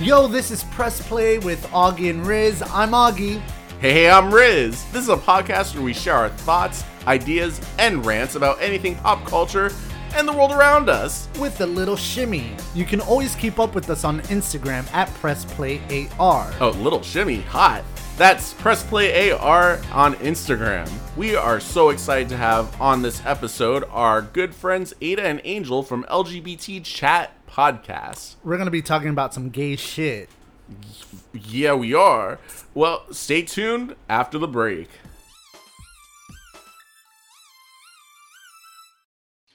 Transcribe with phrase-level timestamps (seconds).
[0.00, 2.68] Yo, this is Press Play with Augie and Rizz.
[2.74, 3.40] I'm Augie.
[3.78, 4.90] Hey, hey, I'm Rizz.
[4.90, 9.24] This is a podcast where we share our thoughts, ideas, and rants about anything pop
[9.24, 9.70] culture
[10.16, 11.28] and the world around us.
[11.38, 12.56] With a little shimmy.
[12.74, 16.54] You can always keep up with us on Instagram at PressPlayAR.
[16.60, 17.84] Oh, little shimmy, hot.
[18.16, 20.90] That's PressPlayAR on Instagram.
[21.16, 25.84] We are so excited to have on this episode our good friends Aida and Angel
[25.84, 28.34] from LGBT Chat Podcast.
[28.42, 30.28] We're going to be talking about some gay shit.
[31.32, 32.40] Yeah, we are.
[32.74, 34.88] Well, stay tuned after the break.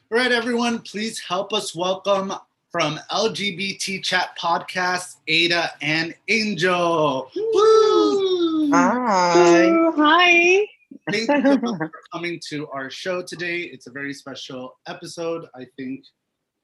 [0.09, 2.31] All right, everyone, please help us welcome
[2.71, 7.29] from LGBT Chat Podcast, Aida and Angel.
[7.35, 8.71] Woo!
[8.71, 9.91] Hi.
[9.97, 10.67] Hi.
[11.11, 13.63] Thank you so for coming to our show today.
[13.63, 15.47] It's a very special episode.
[15.53, 16.05] I think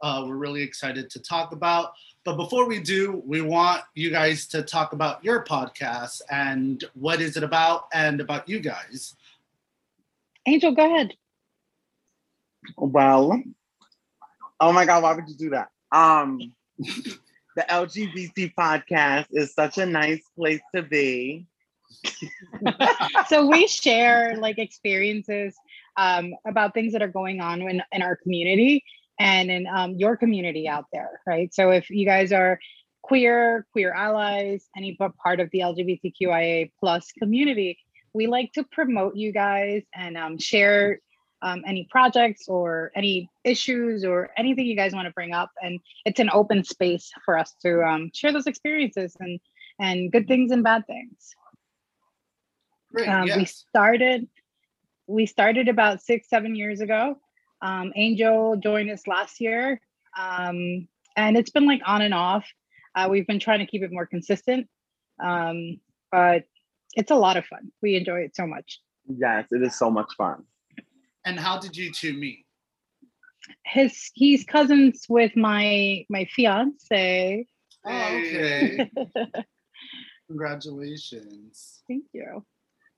[0.01, 1.93] uh, we're really excited to talk about.
[2.23, 7.21] But before we do, we want you guys to talk about your podcast and what
[7.21, 9.15] is it about and about you guys.
[10.47, 11.13] Angel, go ahead.
[12.77, 13.41] Well,
[14.59, 15.69] oh my God, why would you do that?
[15.91, 21.45] Um, the LGBT podcast is such a nice place to be.
[23.27, 25.55] so we share like experiences
[25.97, 28.83] um, about things that are going on in, in our community
[29.19, 31.53] and in um, your community out there, right?
[31.53, 32.59] So if you guys are
[33.01, 37.77] queer, queer allies, any part of the LGBTQIA plus community,
[38.13, 40.99] we like to promote you guys and um, share
[41.41, 45.51] um, any projects or any issues or anything you guys want to bring up.
[45.61, 49.39] And it's an open space for us to um, share those experiences and
[49.79, 51.35] and good things and bad things.
[52.93, 53.37] Great, Um, yes.
[53.37, 54.27] We started
[55.07, 57.19] we started about six seven years ago.
[57.65, 59.81] Um, Angel joined us last year,
[60.19, 62.45] um, and it's been like on and off.
[62.93, 64.67] Uh, we've been trying to keep it more consistent,
[65.23, 65.79] um,
[66.11, 66.43] but
[66.93, 67.71] it's a lot of fun.
[67.81, 68.79] We enjoy it so much.
[69.07, 70.43] Yes, it is so much fun.
[71.25, 72.45] And how did you two meet?
[73.65, 77.47] His he's cousins with my my fiance.
[77.83, 78.91] Oh, okay.
[80.27, 81.81] Congratulations.
[81.87, 82.45] Thank you.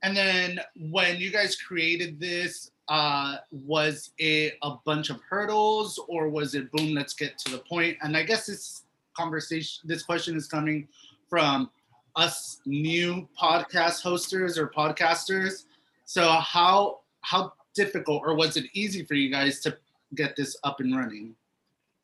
[0.03, 6.30] And then when you guys created this, uh, was it a bunch of hurdles or
[6.30, 7.97] was it boom, let's get to the point?
[8.02, 8.84] And I guess this
[9.16, 10.88] conversation, this question is coming
[11.30, 11.69] from
[12.16, 15.66] us new podcast hosters or podcasters.
[16.06, 19.78] So how how difficult or was it easy for you guys to
[20.16, 21.35] get this up and running?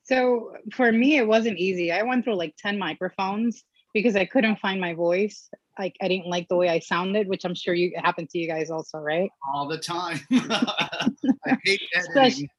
[0.04, 1.92] So for me, it wasn't easy.
[1.92, 5.50] I went through like 10 microphones because I couldn't find my voice.
[5.78, 8.47] Like I didn't like the way I sounded, which I'm sure you happened to you
[8.47, 9.29] guys also, right?
[9.53, 10.19] All the time.
[10.31, 11.09] I
[11.63, 12.50] hate editing.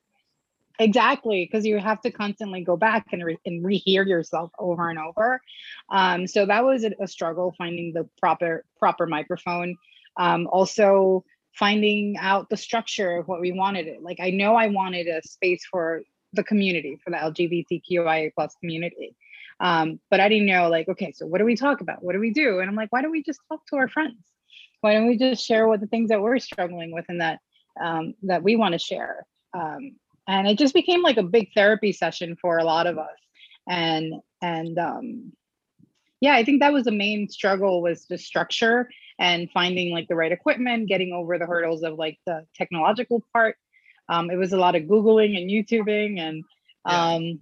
[0.81, 4.99] Exactly, because you have to constantly go back and, re- and rehear yourself over and
[4.99, 5.41] over.
[5.89, 9.77] Um, so that was a, a struggle finding the proper proper microphone.
[10.17, 14.03] Um, also finding out the structure of what we wanted it.
[14.03, 19.15] Like I know I wanted a space for the community, for the LGBTQIA plus community.
[19.65, 22.05] Um, but I didn't know like, okay, so what do we talk about?
[22.05, 22.61] What do we do?
[22.61, 24.19] And I'm like, why don't we just talk to our friends?
[24.83, 27.41] Why don't we just share what the things that we're struggling with and that
[27.83, 29.27] um, that we want to share?
[29.55, 29.97] Um,
[30.29, 33.09] and it just became like a big therapy session for a lot of us
[33.69, 35.33] and and um
[36.21, 38.89] yeah i think that was the main struggle was the structure
[39.19, 43.57] and finding like the right equipment getting over the hurdles of like the technological part
[44.09, 46.45] um it was a lot of googling and youtubing and
[46.85, 47.41] um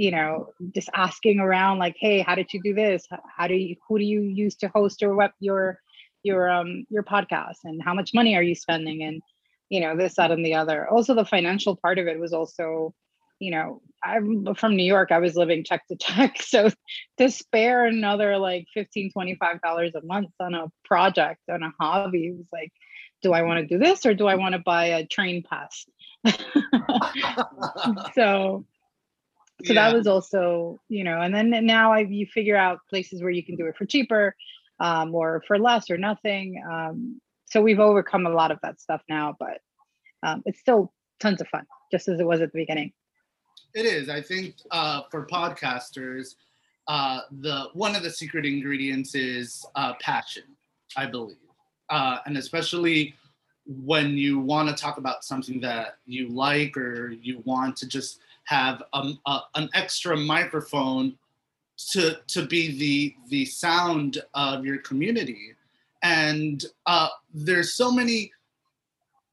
[0.00, 3.06] you know just asking around like hey how did you do this?
[3.36, 5.78] How do you who do you use to host your web your
[6.22, 7.58] your um your podcast?
[7.64, 9.02] And how much money are you spending?
[9.02, 9.20] And
[9.68, 10.88] you know this that and the other.
[10.88, 12.94] Also the financial part of it was also
[13.40, 16.36] you know i'm from new york i was living check to check.
[16.42, 16.70] So
[17.18, 22.32] to spare another like 15 25 dollars a month on a project on a hobby
[22.32, 22.72] was like
[23.22, 25.84] do i want to do this or do i want to buy a train pass?
[28.14, 28.66] So
[29.64, 29.88] so Yeah.
[29.88, 33.44] that was also you know and then now i you figure out places where you
[33.44, 34.34] can do it for cheaper
[34.80, 39.02] um, or for less or nothing um, so we've overcome a lot of that stuff
[39.08, 39.58] now but
[40.22, 42.92] um, it's still tons of fun just as it was at the beginning
[43.74, 44.08] It is.
[44.08, 46.34] I think uh, for podcasters,
[46.88, 50.44] uh, the one of the secret ingredients is uh, passion.
[50.96, 51.36] I believe,
[51.88, 53.14] uh, and especially
[53.66, 58.18] when you want to talk about something that you like or you want to just
[58.50, 61.16] have um, a, an extra microphone
[61.92, 65.54] to to be the the sound of your community
[66.02, 68.30] and uh, there's so many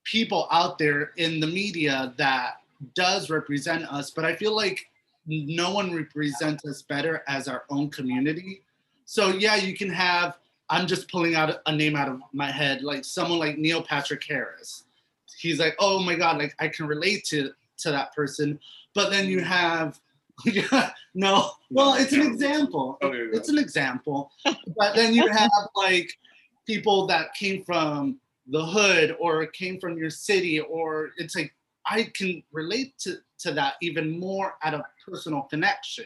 [0.04, 2.62] people out there in the media that
[2.96, 4.88] does represent us but i feel like
[5.28, 8.62] no one represents us better as our own community.
[9.06, 10.38] So yeah, you can have.
[10.70, 14.24] I'm just pulling out a name out of my head, like someone like Neil Patrick
[14.28, 14.84] Harris.
[15.38, 18.60] He's like, oh my god, like I can relate to to that person.
[18.94, 20.00] But then you have,
[20.46, 22.98] yeah, no, well, it's an example.
[23.02, 23.38] Okay.
[23.38, 24.32] It's an example.
[24.46, 26.12] But then you have like
[26.66, 31.54] people that came from the hood or came from your city, or it's like
[31.86, 36.06] I can relate to to that even more at a personal connection.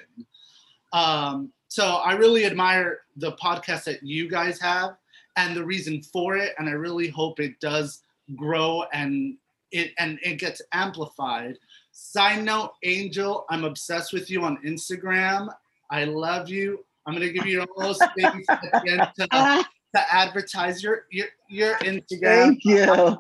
[0.94, 4.98] Um, so I really admire the podcast that you guys have
[5.38, 8.04] and the reason for it, and I really hope it does
[8.36, 9.38] grow and
[9.72, 11.58] it and it gets amplified.
[11.92, 15.50] Side note, Angel, I'm obsessed with you on Instagram.
[15.90, 16.86] I love you.
[17.06, 21.28] I'm gonna give you your little space at the end to, to advertise your your
[21.50, 22.58] your Instagram.
[22.62, 23.18] Thank you.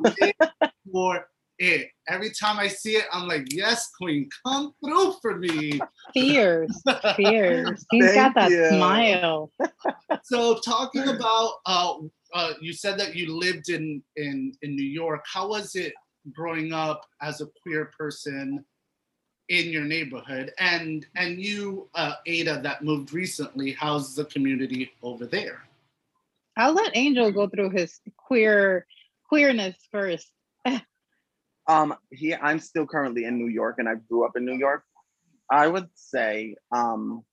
[0.91, 1.25] For
[1.61, 1.89] it.
[2.09, 5.79] Every time I see it, I'm like, yes, queen, come through for me.
[6.13, 6.81] Fierce,
[7.15, 7.85] fierce.
[7.91, 8.67] He's got that you.
[8.69, 9.51] smile.
[10.23, 11.93] So talking about uh,
[12.33, 15.23] uh you said that you lived in in in New York.
[15.31, 15.93] How was it
[16.31, 18.63] growing up as a queer person
[19.49, 20.53] in your neighborhood?
[20.59, 25.63] And and you, uh, Aida, that moved recently, how's the community over there?
[26.57, 28.85] I'll let Angel go through his queer
[29.27, 30.31] queerness first.
[31.67, 34.83] Um, here I'm still currently in New York, and I grew up in New York.
[35.49, 37.23] I would say um,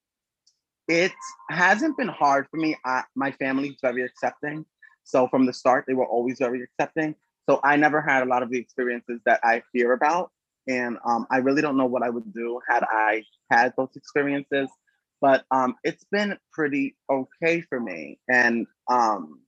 [0.87, 1.13] it
[1.51, 2.77] hasn't been hard for me.
[2.85, 4.67] I, my family's very accepting,
[5.03, 7.17] so from the start they were always very accepting.
[7.49, 10.31] So I never had a lot of the experiences that I fear about,
[10.67, 14.69] and um, I really don't know what I would do had I had those experiences.
[15.21, 18.21] But um, it's been pretty okay for me.
[18.29, 19.41] And um,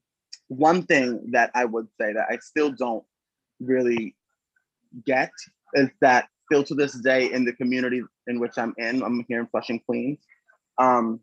[0.47, 3.05] one thing that I would say that I still don't
[3.61, 4.15] really
[5.05, 5.31] get
[5.75, 9.39] is that still to this day in the community in which I'm in, I'm here
[9.39, 10.19] in Flushing, Queens,
[10.77, 11.21] um,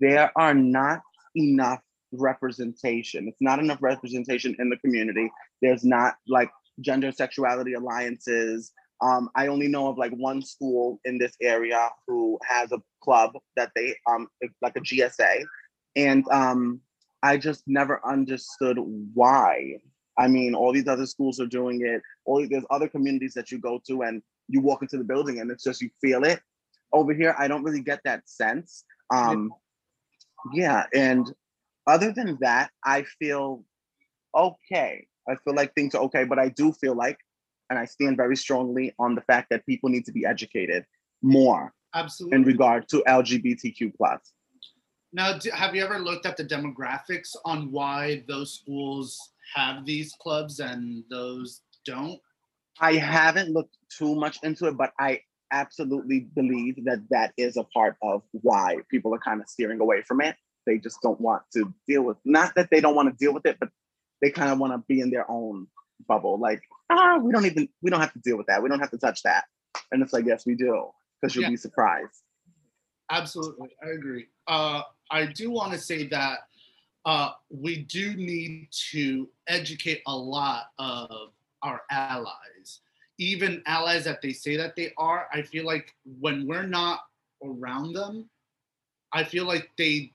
[0.00, 1.02] there are not
[1.36, 1.80] enough
[2.12, 3.28] representation.
[3.28, 5.30] It's not enough representation in the community.
[5.62, 6.50] There's not like
[6.80, 8.72] gender sexuality alliances.
[9.00, 13.32] Um, I only know of like one school in this area who has a club
[13.56, 14.28] that they um
[14.62, 15.44] like a GSA,
[15.96, 16.80] and um,
[17.22, 18.78] I just never understood
[19.14, 19.78] why.
[20.18, 22.00] I mean, all these other schools are doing it.
[22.24, 25.50] All there's other communities that you go to, and you walk into the building, and
[25.50, 26.40] it's just you feel it.
[26.92, 28.84] Over here, I don't really get that sense.
[29.12, 29.52] Um,
[30.52, 31.30] yeah, and
[31.86, 33.64] other than that, I feel
[34.34, 35.06] okay.
[35.28, 37.18] I feel like things are okay, but I do feel like,
[37.70, 40.84] and I stand very strongly on the fact that people need to be educated
[41.22, 42.36] more Absolutely.
[42.36, 44.32] in regard to LGBTQ plus.
[45.12, 49.18] Now, do, have you ever looked at the demographics on why those schools
[49.54, 52.20] have these clubs and those don't?
[52.80, 55.20] I haven't looked too much into it, but I
[55.52, 60.02] absolutely believe that that is a part of why people are kind of steering away
[60.02, 60.36] from it.
[60.66, 63.46] They just don't want to deal with, not that they don't want to deal with
[63.46, 63.70] it, but
[64.20, 65.68] they kind of want to be in their own
[66.08, 66.38] bubble.
[66.38, 68.62] Like, ah, we don't even, we don't have to deal with that.
[68.62, 69.44] We don't have to touch that.
[69.92, 70.88] And it's like, yes, we do,
[71.20, 71.50] because you'll Yeah.
[71.50, 72.22] be surprised.
[73.10, 74.26] Absolutely, I agree.
[74.48, 76.40] Uh, I do want to say that
[77.04, 81.30] uh, we do need to educate a lot of
[81.62, 82.80] our allies,
[83.18, 85.28] even allies that they say that they are.
[85.32, 87.02] I feel like when we're not
[87.44, 88.28] around them,
[89.12, 90.12] I feel like they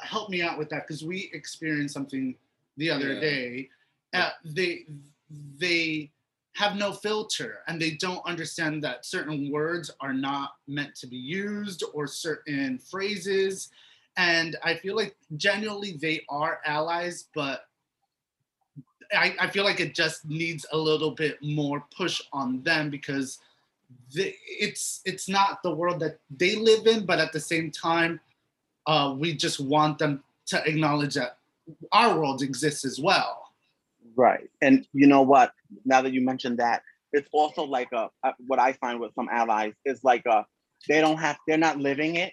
[0.00, 2.36] help me out with that because we experienced something
[2.76, 3.20] the other Yeah.
[3.20, 3.70] day.
[4.12, 4.86] Uh, they
[5.58, 6.10] they
[6.54, 11.16] have no filter and they don't understand that certain words are not meant to be
[11.16, 13.70] used or certain phrases
[14.18, 17.68] and i feel like genuinely they are allies but
[19.16, 23.38] i, I feel like it just needs a little bit more push on them because
[24.12, 28.20] the, it's it's not the world that they live in but at the same time
[28.86, 31.38] uh, we just want them to acknowledge that
[31.92, 33.42] our world exists as well
[34.16, 34.50] Right.
[34.60, 35.52] And you know what?
[35.84, 39.28] Now that you mentioned that, it's also like a, a what I find with some
[39.30, 40.46] allies is like a
[40.88, 42.32] they don't have they're not living it.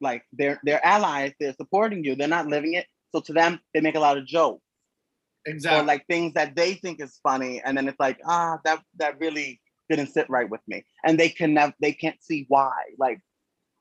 [0.00, 2.86] Like they're they're allies, they're supporting you, they're not living it.
[3.12, 4.62] So to them, they make a lot of jokes
[5.46, 8.82] exactly or like things that they think is funny, and then it's like, ah, that
[8.98, 10.84] that really didn't sit right with me.
[11.04, 12.72] And they can never they can't see why.
[12.98, 13.20] Like,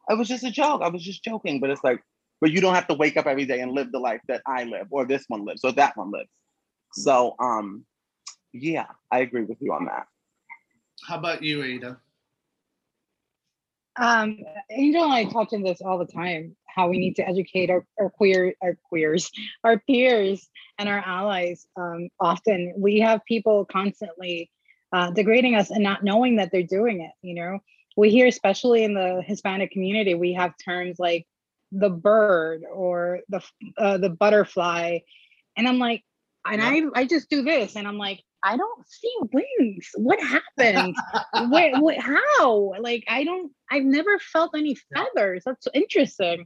[0.10, 0.82] it was just a joke.
[0.82, 1.60] I was just joking.
[1.60, 2.01] But it's like,
[2.42, 4.63] but you don't have to wake up every day and live the life that I
[4.63, 6.30] live, or this one lives, or that one lives.
[6.94, 7.86] So um
[8.54, 10.08] yeah, I agree with you on that.
[11.08, 12.00] how about you aida
[13.98, 14.38] Um,
[14.72, 16.56] Angel and I talk on this all the time.
[16.68, 19.30] How we need to educate our, our queer, our queers,
[19.63, 20.48] our peers,
[20.78, 21.68] and our allies.
[21.75, 24.50] Um, often we have people constantly
[24.94, 27.12] uh, degrading us and not knowing that they're doing it.
[27.22, 27.60] You know,
[28.00, 31.27] we hear, especially in the Hispanic community, we have terms like
[31.72, 33.41] the bird or the
[33.77, 35.00] uh, the butterfly,
[35.58, 36.03] and I'm like,
[36.46, 36.89] and yeah.
[36.96, 39.89] I I just do this, and I'm like, I don't see wings.
[39.96, 40.96] What happened?
[41.50, 42.74] what, what, how?
[42.79, 45.44] Like, I don't, I've never felt any feathers.
[45.46, 46.46] That's interesting.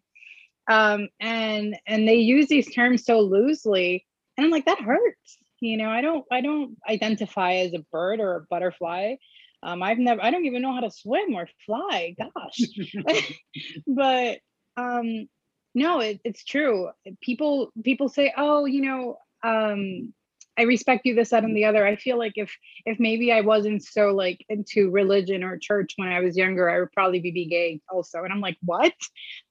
[0.69, 4.05] Um, and, and they use these terms so loosely.
[4.37, 5.37] And I'm like, that hurts.
[5.59, 9.15] You know, I don't, I don't identify as a bird or a butterfly.
[9.63, 12.15] Um, I've never, I don't even know how to swim or fly.
[12.17, 12.59] Gosh.
[13.87, 14.39] but,
[14.77, 15.27] um,
[15.75, 16.89] no, it, it's true.
[17.21, 20.13] People, people say, oh, you know, um,
[20.57, 21.85] I respect you this, that, and the other.
[21.85, 22.55] I feel like if
[22.85, 26.79] if maybe I wasn't so like into religion or church when I was younger, I
[26.79, 28.23] would probably be, be gay also.
[28.23, 28.93] And I'm like, what?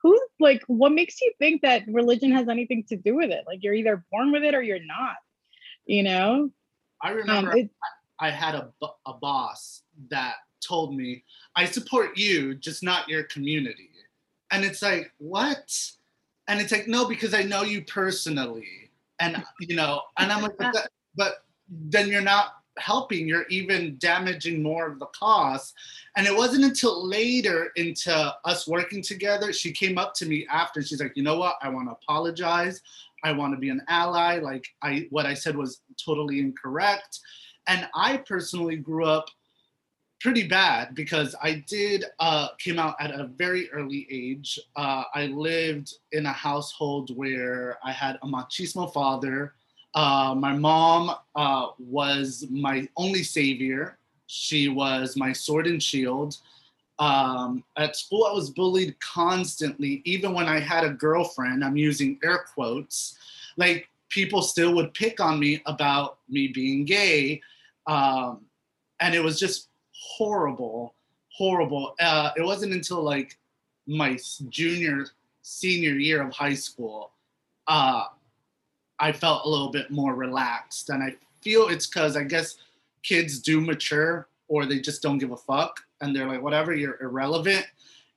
[0.02, 3.44] Who like what makes you think that religion has anything to do with it?
[3.46, 5.16] Like you're either born with it or you're not.
[5.86, 6.50] You know.
[7.02, 7.70] I remember um, it,
[8.20, 8.70] I had a
[9.04, 11.24] a boss that told me,
[11.56, 13.90] "I support you, just not your community."
[14.52, 15.74] And it's like, what?
[16.46, 18.90] And it's like, no, because I know you personally.
[19.18, 24.62] And you know, and I'm like, but, but then you're not helping you're even damaging
[24.62, 25.74] more of the cause.
[26.16, 30.82] And it wasn't until later into us working together she came up to me after
[30.82, 31.56] she's like you know what?
[31.62, 32.80] I want to apologize.
[33.24, 34.38] I want to be an ally.
[34.38, 37.20] Like i what i said was totally incorrect.
[37.66, 39.26] And i personally grew up
[40.22, 44.58] pretty bad because I did uh, came out at a very early age.
[44.76, 49.54] Uh, I lived in a household where I had a machismo father.
[49.94, 53.98] Uh, my mom uh, was my only savior.
[54.28, 56.38] She was my sword and shield.
[57.00, 60.02] Um, at school, I was bullied constantly.
[60.04, 63.18] Even when I had a girlfriend, I'm using air quotes,
[63.56, 67.40] like people still would pick on me about me being gay.
[67.88, 68.42] Um,
[69.00, 69.68] and it was just
[70.02, 70.94] horrible,
[71.28, 71.94] horrible.
[72.00, 73.38] Uh, it wasn't until like
[73.86, 74.18] my
[74.48, 75.06] junior,
[75.42, 77.12] senior year of high school,
[77.68, 78.04] uh,
[78.98, 80.90] I felt a little bit more relaxed.
[80.90, 82.56] And I feel it's because I guess
[83.02, 87.00] kids do mature or they just don't give a fuck and they're like, whatever, you're
[87.00, 87.66] irrelevant.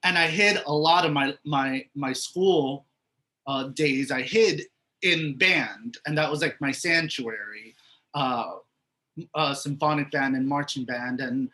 [0.04, 2.86] And I hid a lot of my my my school
[3.48, 4.12] uh, days.
[4.12, 4.64] I hid
[5.02, 7.76] in band, and that was like my sanctuary.
[8.14, 8.58] Uh,
[9.34, 11.50] uh, symphonic band and marching band, and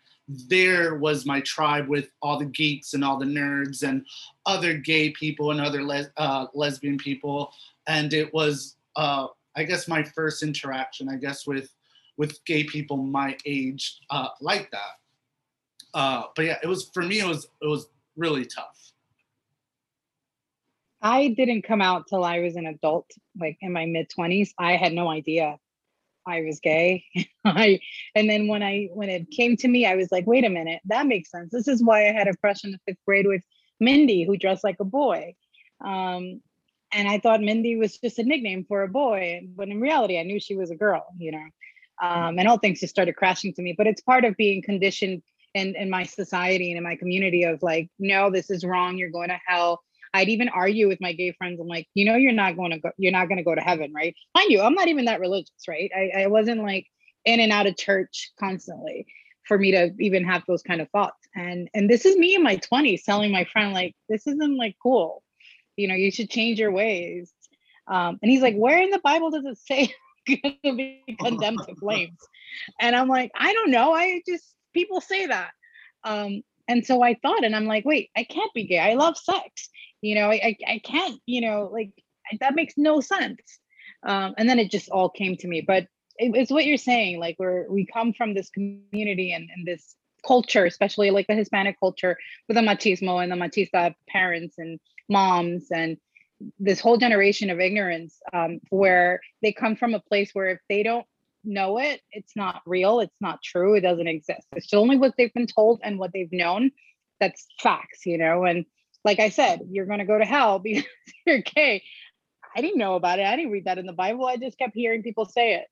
[0.48, 4.06] there was my tribe with all the geeks and all the nerds and
[4.46, 7.52] other gay people and other les- uh, lesbian people.
[7.88, 11.74] And it was uh, i guess my first interaction i guess with
[12.18, 15.00] with gay people my age uh, like that.
[15.94, 18.78] Uh, but yeah it was for me it was it was really tough.
[21.02, 23.10] I didn't come out till i was an adult
[23.40, 25.58] like in my mid 20s i had no idea
[26.28, 27.04] I was gay.
[27.46, 27.80] I
[28.16, 30.82] and then when I when it came to me, I was like, wait a minute,
[30.86, 31.52] that makes sense.
[31.52, 33.44] This is why I had a crush in the fifth grade with
[33.80, 35.36] Mindy, who dressed like a boy.
[35.84, 36.42] Um,
[36.94, 40.24] and I thought Mindy was just a nickname for a boy, but in reality, I
[40.24, 41.46] knew she was a girl, you know.
[42.02, 43.74] Um, and all things just started crashing to me.
[43.78, 45.22] But it's part of being conditioned
[45.54, 48.98] in in my society and in my community of like, no, this is wrong.
[48.98, 49.82] You're going to hell
[50.14, 51.60] I'd even argue with my gay friends.
[51.60, 53.62] I'm like, you know, you're not going to go, you're not going to go to
[53.62, 54.16] heaven, right?
[54.36, 55.92] Mind you, I'm not even that religious, right?
[55.96, 56.88] I, I wasn't like
[57.26, 59.06] in and out of church constantly
[59.48, 61.28] for me to even have those kind of thoughts.
[61.36, 64.76] And and this is me in my 20s telling my friend like, this isn't like
[64.82, 65.24] cool.
[65.78, 67.32] You know, you should change your ways.
[67.88, 69.94] Um, and he's like, where in the Bible does it say
[70.28, 72.20] going to be condemned to flames?
[72.80, 73.94] And I'm like, I don't know.
[73.94, 75.52] I just people say that.
[76.04, 78.80] Um, and so I thought, and I'm like, wait, I can't be gay.
[78.80, 79.70] I love sex.
[80.02, 81.92] You know I, I can't you know like
[82.40, 83.42] that makes no sense.
[84.04, 85.62] Um, and then it just all came to me.
[85.62, 85.88] But
[86.18, 89.96] it, it's what you're saying like we're we come from this community and, and this
[90.26, 92.16] culture especially like the hispanic culture
[92.48, 95.98] with the machismo and the machista parents and moms and
[96.60, 100.84] this whole generation of ignorance um, where they come from a place where if they
[100.84, 101.06] don't
[101.44, 105.34] know it it's not real it's not true it doesn't exist it's only what they've
[105.34, 106.72] been told and what they've known
[107.20, 108.66] that's facts you know and
[109.04, 110.84] like I said, you're going to go to hell because
[111.26, 111.84] you're gay.
[112.56, 113.26] I didn't know about it.
[113.26, 114.26] I didn't read that in the Bible.
[114.26, 115.68] I just kept hearing people say it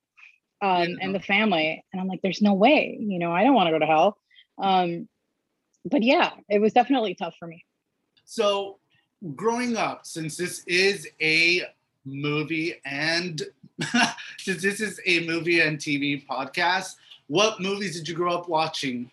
[0.62, 0.96] um, yeah.
[1.02, 1.84] and the family.
[1.92, 4.16] And I'm like, there's no way, you know, I don't want to go to hell.
[4.58, 5.08] Um,
[5.84, 7.64] but yeah, it was definitely tough for me.
[8.24, 8.78] So,
[9.34, 11.62] growing up, since this is a
[12.04, 13.42] movie and
[14.38, 19.10] since this is a movie and TV podcast, what movies did you grow up watching?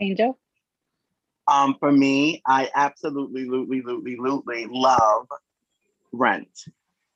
[0.00, 0.38] Angel.
[1.46, 5.26] Um, for me, I absolutely, lutely, lutely, lutely love
[6.12, 6.64] Rent.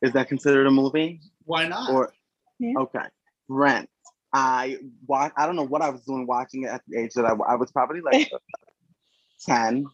[0.02, 1.20] Is that considered a movie?
[1.44, 1.90] Why not?
[1.90, 2.12] Or
[2.58, 2.74] yeah.
[2.78, 3.06] okay,
[3.48, 3.88] Rent.
[4.32, 4.76] I
[5.06, 5.32] watch.
[5.36, 7.54] I don't know what I was doing watching it at the age that I, I
[7.54, 8.30] was probably like
[9.46, 9.86] ten,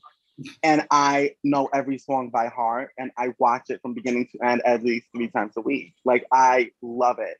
[0.62, 4.62] and I know every song by heart, and I watch it from beginning to end
[4.64, 5.94] at least three times a week.
[6.04, 7.36] Like I love it.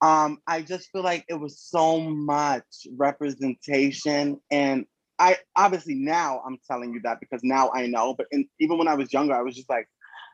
[0.00, 4.86] Um, I just feel like it was so much representation, and
[5.18, 8.14] I obviously now I'm telling you that because now I know.
[8.14, 9.88] But in, even when I was younger, I was just like,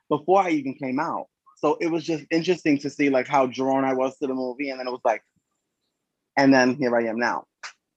[0.09, 1.27] before I even came out.
[1.57, 4.71] So it was just interesting to see like how drawn I was to the movie,
[4.71, 5.23] and then it was like,
[6.37, 7.45] and then here I am now.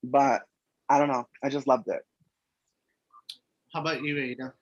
[0.04, 0.42] But
[0.88, 1.26] I don't know.
[1.42, 2.02] I just loved it.
[3.72, 4.52] How about you, Aida?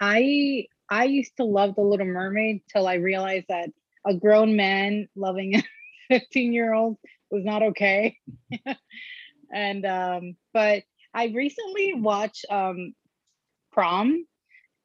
[0.00, 3.70] I I used to love The Little Mermaid till I realized that
[4.06, 5.62] a grown man loving a
[6.08, 6.96] 15 year old
[7.30, 8.16] was not okay.
[9.52, 12.94] and um, but I recently watched um
[13.72, 14.26] prom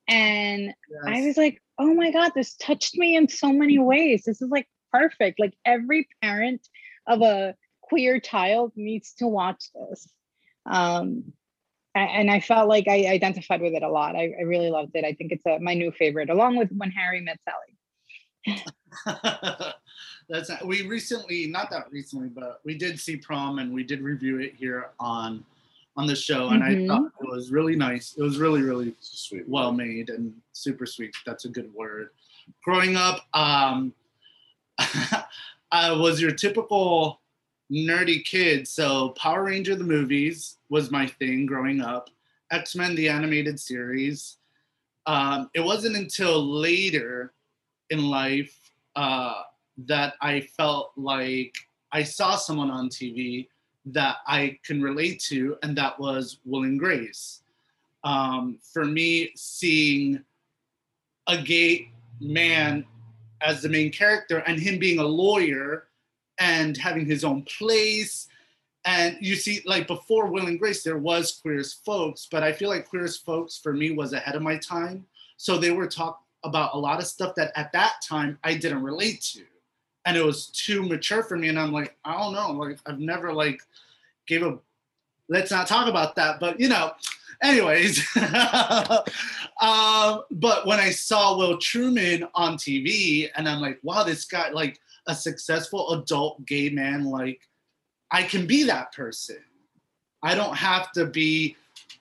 [0.07, 0.73] and
[1.07, 4.23] I was like, oh my God, this touched me in so many ways.
[4.23, 5.39] This is like perfect.
[5.39, 6.67] Like every parent
[7.07, 10.07] of a queer child needs to watch this.
[10.65, 11.33] Um,
[11.95, 14.15] and I felt like I identified with it a lot.
[14.15, 15.05] I, I really loved it.
[15.05, 18.63] I think it's a, my new favorite, along with When Harry Met Sally.
[20.29, 24.01] That's not, we recently, not that recently, but we did see prom and we did
[24.01, 25.43] review it here on
[25.97, 26.83] on the show, and Mhm.
[26.83, 28.15] I thought it was really nice.
[28.17, 29.47] It was really, really Sweet.
[29.47, 31.15] well made and super sweet.
[31.25, 32.09] That's a good word.
[32.65, 33.93] Growing up, um,
[34.77, 37.21] I was your typical
[37.71, 38.67] nerdy kid.
[38.67, 42.09] So Power Ranger the movies was my thing growing up.
[42.51, 44.37] X Men the animated series.
[45.07, 47.33] Um, it wasn't until later
[47.89, 48.57] in life
[48.95, 49.43] uh,
[49.85, 51.55] that I felt like
[51.91, 53.47] I saw someone on TV
[53.85, 57.41] that I can relate to, and that was Will and Grace
[58.05, 60.23] um, for me, seeing
[61.27, 61.91] a gay
[62.21, 62.85] man
[63.41, 65.87] as the main character and him being a lawyer
[66.39, 68.27] and having his own place.
[68.85, 72.51] And you see, like before Will and Grace, there was Queer as Folks, but I
[72.51, 75.05] feel like Queer as Folks for me was ahead of my time.
[75.37, 78.83] So they were talk about a lot of stuff that at that time I didn't
[78.83, 79.43] relate to.
[80.05, 81.47] And it was too mature for me.
[81.47, 82.51] And I'm like, I don't know.
[82.51, 83.59] Like I've never like
[84.27, 84.59] gave a
[85.27, 86.39] let's not talk about that.
[86.39, 86.91] But you know,
[87.41, 88.05] anyways
[89.61, 94.49] um, but when i saw will truman on tv and i'm like wow this guy
[94.49, 97.41] like a successful adult gay man like
[98.11, 99.37] i can be that person
[100.23, 101.55] i don't have to be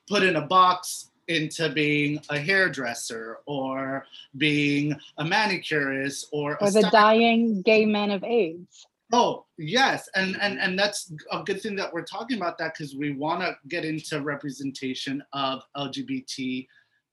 [0.08, 6.66] put in a box into being a hairdresser or being a manicurist or, a Or
[6.66, 6.92] the stylist.
[6.92, 8.86] dying gay men of AIDS.
[9.12, 12.96] Oh yes, and and and that's a good thing that we're talking about that because
[12.96, 16.66] we want to get into representation of LGBT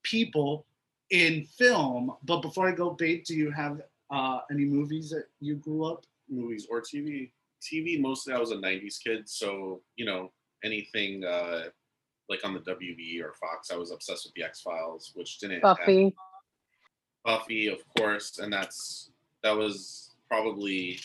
[0.03, 0.65] people
[1.11, 2.15] in film.
[2.23, 6.05] But before I go, Bate, do you have uh, any movies that you grew up?
[6.31, 7.31] movies or TV.
[7.61, 10.31] TV mostly I was a '90s kid, so you know
[10.63, 11.65] anything uh,
[12.29, 15.63] like on the WB or Fox, I was obsessed with the X Files, which didn't
[15.63, 16.15] have Buffy.
[17.23, 19.11] Buffy, of course, and that's
[19.43, 20.99] that was probably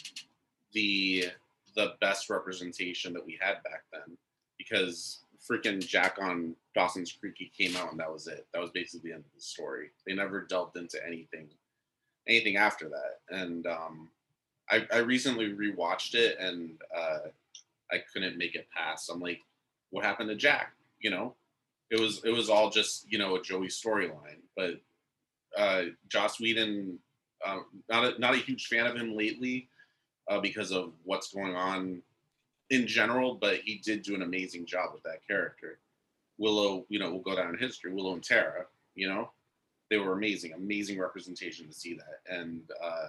[0.72, 1.26] the
[1.74, 4.16] the best representation that we had back then
[4.56, 8.46] because freaking Jack on Dawson's Creek came out and that was it.
[8.54, 9.90] That was basically the end of the story.
[10.06, 11.48] They never delved into anything
[12.28, 13.20] anything after that.
[13.30, 14.10] And um
[14.70, 17.28] I, I recently rewatched it and uh
[17.92, 19.10] I couldn't make it past.
[19.10, 19.40] I'm like,
[19.90, 20.72] what happened to Jack?
[20.98, 21.34] You know?
[21.90, 24.40] It was it was all just, you know, a Joey storyline.
[24.56, 24.80] But
[25.56, 26.98] uh Joss Whedon
[27.44, 27.58] uh,
[27.88, 29.68] not a, not a huge fan of him lately
[30.30, 32.02] uh, because of what's going on
[32.70, 35.78] in general, but he did do an amazing job with that character.
[36.38, 37.92] Willow, you know, will go down in history.
[37.92, 39.30] Willow and Tara, you know,
[39.90, 42.20] they were amazing, amazing representation to see that.
[42.34, 43.08] And uh,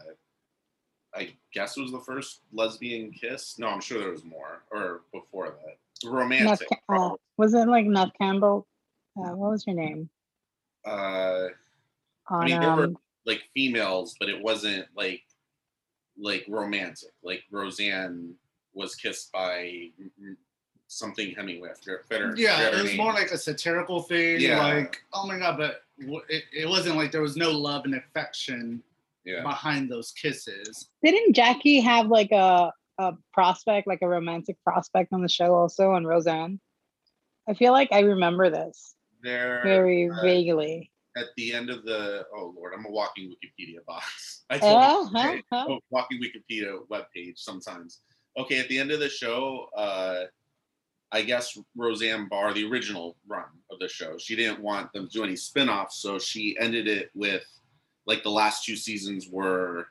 [1.16, 3.58] I guess it was the first lesbian kiss.
[3.58, 5.78] No, I'm sure there was more or before that.
[6.04, 6.68] Neve, Romantic.
[6.90, 8.68] Ca- uh, was it like Neve Campbell?
[9.18, 10.10] Uh, what was your name?
[10.86, 11.48] Uh,
[12.30, 15.24] On, mean, there were- um, like females, but it wasn't like
[16.20, 17.10] like romantic.
[17.24, 18.34] Like Roseanne
[18.74, 19.90] was kissed by
[20.88, 21.70] something Hemingway.
[21.72, 22.98] I forget- forget her- Yeah, it was name.
[22.98, 24.40] more like a satirical thing.
[24.40, 24.60] Yeah.
[24.64, 27.96] Like, oh my god, but w- it, it wasn't like there was no love and
[27.96, 28.82] affection
[29.26, 29.42] yeah.
[29.42, 30.90] behind those kisses.
[31.04, 35.92] didn't Jackie have like a a prospect, like a romantic prospect on the show also
[35.92, 36.60] on Roseanne?
[37.48, 40.92] I feel like I remember this There very uh, vaguely.
[41.16, 44.44] at the end of the oh lord, I'm a walking Wikipedia box.
[44.50, 45.66] I told you, Uh-huh, okay, huh.
[45.70, 48.02] oh, walking Wikipedia webpage sometimes.
[48.38, 50.24] Okay, at the end of the show, uh,
[51.12, 55.12] I guess Roseanne Barr, the original run of the show, she didn't want them to
[55.12, 57.46] do any spin-offs, so she ended it with
[58.06, 59.88] like the last two seasons were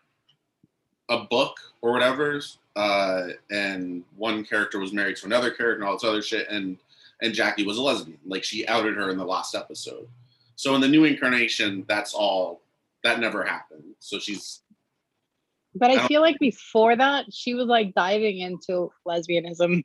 [1.08, 2.40] a book or whatever,
[2.74, 6.76] uh, and one character was married to another character and all this other shit, and
[7.22, 8.18] and Jackie was a lesbian.
[8.26, 10.06] Like she outed her in the last episode.
[10.56, 12.60] So in the new incarnation, that's all
[13.04, 13.84] that never happened.
[14.00, 14.62] So she's
[15.74, 19.84] but I I feel like before that, she was like diving into lesbianism,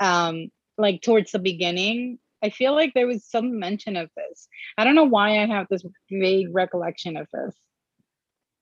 [0.00, 0.50] um,
[0.80, 2.18] like towards the beginning.
[2.42, 4.48] I feel like there was some mention of this.
[4.78, 7.54] I don't know why I have this vague recollection of this.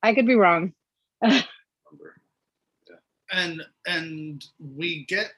[0.03, 0.73] I could be wrong.
[3.31, 4.45] and and
[4.77, 5.33] we get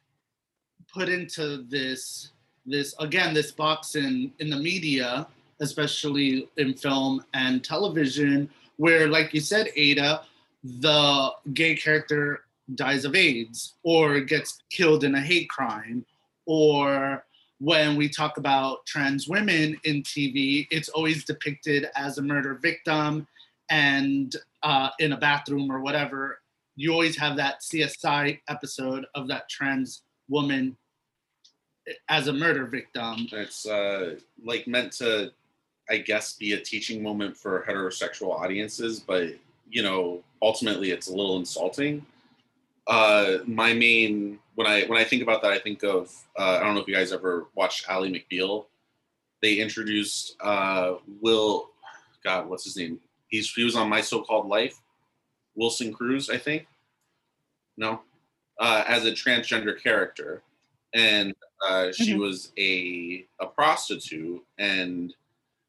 [0.93, 2.31] put into this
[2.67, 5.27] this again this box in in the media
[5.61, 10.23] especially in film and television where like you said aida
[10.63, 16.05] the gay character dies of aids or gets killed in a hate crime
[16.51, 17.25] or
[17.59, 23.27] when we talk about trans women in tv it's always depicted as a murder victim
[23.71, 26.41] and uh, in a bathroom or whatever
[26.81, 30.79] you always have that CSI episode of that trans woman
[32.09, 33.29] as a murder victim.
[33.33, 35.31] it's uh, like meant to,
[35.91, 39.35] I guess, be a teaching moment for heterosexual audiences, but
[39.69, 42.05] you know, ultimately, it's a little insulting.
[42.87, 46.65] Uh, my main when I when I think about that, I think of uh, I
[46.65, 48.67] don't know if you guys ever watched Ally McBeal.
[49.41, 51.71] They introduced uh, Will,
[52.23, 53.01] God, what's his name?
[53.29, 54.79] He's he was on My So-Called Life.
[55.55, 56.67] Wilson Cruz, I think.
[57.79, 58.03] No,
[58.59, 60.43] uh, as a transgender character,
[60.93, 61.35] and
[61.67, 62.19] uh, she Mhm.
[62.19, 65.15] was a a prostitute, and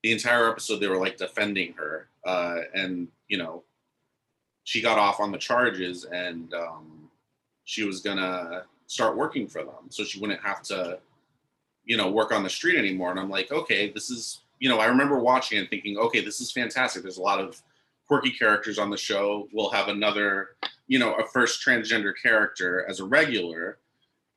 [0.04, 3.63] the entire episode they were like defending her, uh, and you know,
[4.65, 7.10] she got off on the charges, and um,
[7.63, 10.99] she was gonna start working for them, so she wouldn't have to,
[11.86, 13.10] you know, work on the street anymore.
[13.10, 16.41] And I'm like, okay, this is, you know, I remember watching and thinking, okay, this
[16.41, 17.01] is fantastic.
[17.01, 17.62] There's a lot of
[18.06, 19.47] quirky characters on the show.
[19.54, 23.77] We'll have another, you know, a first transgender character as a regular.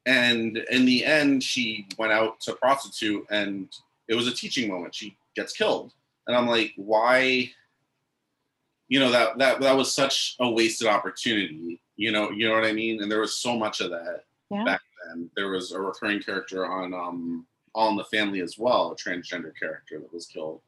[0.06, 3.68] And in the end, she went out to prostitute and
[4.06, 4.94] it was a teaching moment.
[4.94, 5.92] She gets killed.
[6.28, 7.50] And I'm like, why?
[8.86, 11.80] You know, that that that was such a wasted opportunity.
[11.96, 13.02] You know, you know what I mean?
[13.02, 14.64] And there was so much of that Yeah.
[14.64, 15.30] back then.
[15.36, 19.52] There was a recurring character on um All in the Family as well, a transgender
[19.58, 20.60] character that was killed.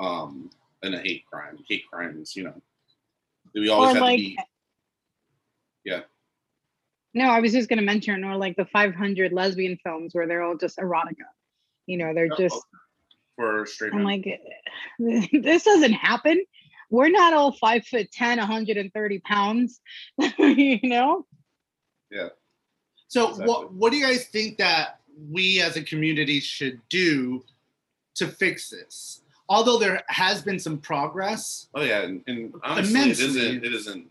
[0.00, 0.50] Um
[0.82, 1.58] in a hate crime.
[1.68, 2.62] Hate crimes, you know.
[3.54, 4.38] We always Or had like, to be
[5.84, 6.02] Yeah.
[7.14, 10.56] no, I was just gonna mention, or like the 500 lesbian films where they're all
[10.56, 11.26] just erotica.
[11.86, 12.60] You know, they're Oh, just.
[13.36, 14.22] for straight I'm men.
[14.24, 14.40] like,
[15.42, 16.42] this doesn't happen.
[16.90, 19.80] We're not all five foot 10, 130 pounds.
[20.38, 21.26] you know.
[23.08, 23.46] So Exactly.
[23.46, 27.44] what what do you guys think that we as a community should do
[28.16, 29.22] to fix this?
[29.48, 33.24] Although there has been some progress, Oh yeah, and, and honestly, Immensely.
[33.24, 33.64] it isn't.
[33.64, 34.06] It isn't.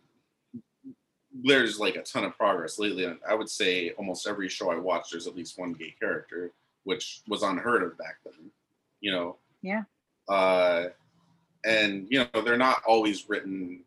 [1.44, 3.14] There's like a ton of progress lately.
[3.28, 6.52] I would say almost every show I watch, there's at least one gay character,
[6.86, 8.52] which was unheard of back then.
[9.02, 9.36] You know.
[9.62, 9.84] Yeah.
[10.30, 10.86] Uh,
[11.66, 13.82] and you know they're not always written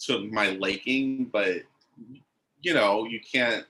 [0.00, 1.62] to my liking, but
[2.62, 3.64] you know you can't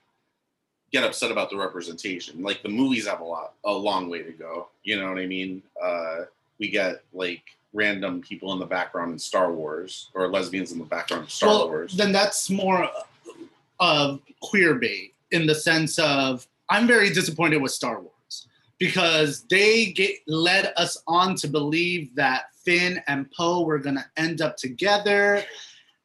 [0.93, 2.43] get upset about the representation.
[2.43, 4.69] Like the movies have a lot, a long way to go.
[4.85, 5.63] You know what I mean?
[5.81, 6.25] Uh,
[6.59, 10.85] we get like random people in the background in Star Wars or lesbians in the
[10.85, 11.95] background of Star well, Wars.
[11.95, 12.89] then that's more
[13.81, 18.49] of queer bait in the sense of I'm very disappointed with Star Wars
[18.79, 24.41] because they get led us on to believe that Finn and Poe were gonna end
[24.41, 25.45] up together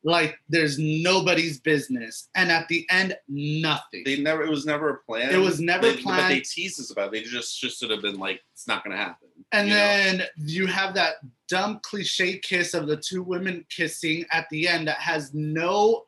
[0.03, 4.03] like there's nobody's business, and at the end, nothing.
[4.05, 4.43] they never.
[4.43, 5.33] It was never a plan.
[5.33, 6.45] It was never They- But they planned.
[6.45, 7.07] teased us about.
[7.07, 7.11] It.
[7.11, 9.29] They just just should have been like, it's not going to happen.
[9.51, 9.79] And you know?
[9.79, 11.15] then you have that
[11.47, 16.03] dumb cliche kiss of the two women kissing at the end that has no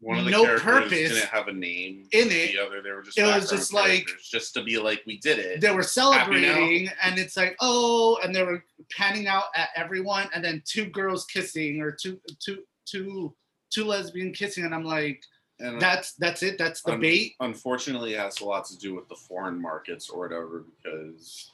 [0.00, 2.06] one of the no characters purpose didn't have a name.
[2.12, 2.52] in it.
[2.52, 3.18] The other, they were just.
[3.18, 5.60] It was just like- just to be like, we did it.
[5.60, 8.62] they were celebrating and it's like oh and they were
[8.96, 13.34] panning out at everyone and then two girls kissing or two two two
[13.70, 15.20] two lesbian kissing and i'm like
[15.58, 18.94] And that's that's it that's the Um, bait unfortunately, it has a lot to do
[18.94, 20.64] with the foreign markets or whatever.
[20.84, 21.50] Because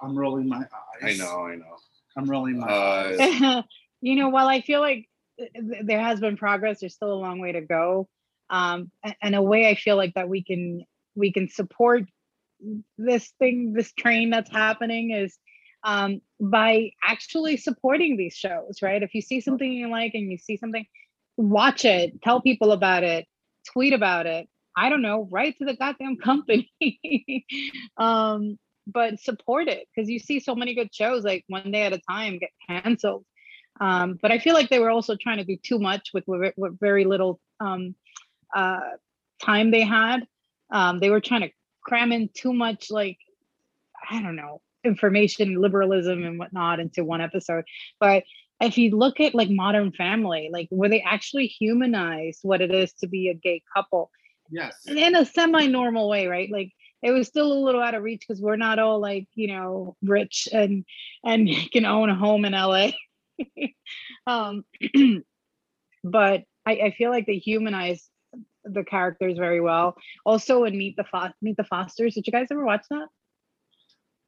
[0.00, 0.58] i'm rolling my
[1.02, 1.02] eyes.
[1.02, 1.76] I know, I know.
[2.16, 3.64] i'm rolling my Uh, eyes
[4.00, 5.09] you know, while I feel like th- th-
[5.82, 8.08] there has been progress, there's still a long way to go.
[8.48, 8.90] Um,
[9.22, 12.04] and a way I feel like that we can we can support
[12.98, 15.36] this thing, this train that's happening is
[15.82, 19.02] um, by actually supporting these shows, right?
[19.02, 20.84] If you see something you like and you see something,
[21.36, 23.26] watch it, tell people about it,
[23.72, 24.48] tweet about it.
[24.76, 26.70] I don't know, write to the goddamn company.
[27.96, 31.92] um, but support it because you see so many good shows like one day at
[31.92, 33.24] a time get canceled
[33.80, 36.52] Um, but I feel like they were also trying to do too much with, with,
[36.56, 37.94] with very little um,
[38.54, 38.80] uh,
[39.42, 40.26] time they had.
[40.70, 41.50] Um, they were trying to
[41.82, 43.18] cram in too much, like,
[44.10, 47.64] I don't know, information, liberalism, and whatnot into one episode.
[47.98, 48.24] But
[48.60, 52.92] if you look at like Modern Family, like where they actually humanize what it is
[52.94, 54.10] to be a gay couple,
[54.50, 54.84] Yes.
[54.86, 56.50] in a semi-normal way, right?
[56.50, 59.46] Like it was still a little out of reach because we're not all like you
[59.48, 60.84] know rich and
[61.24, 62.90] and can own a home in LA.
[64.26, 64.64] um,
[66.04, 68.08] but I, I feel like they humanize
[68.64, 69.96] the characters very well.
[70.24, 73.08] Also, in Meet the Fo- Meet the Fosters, did you guys ever watch that?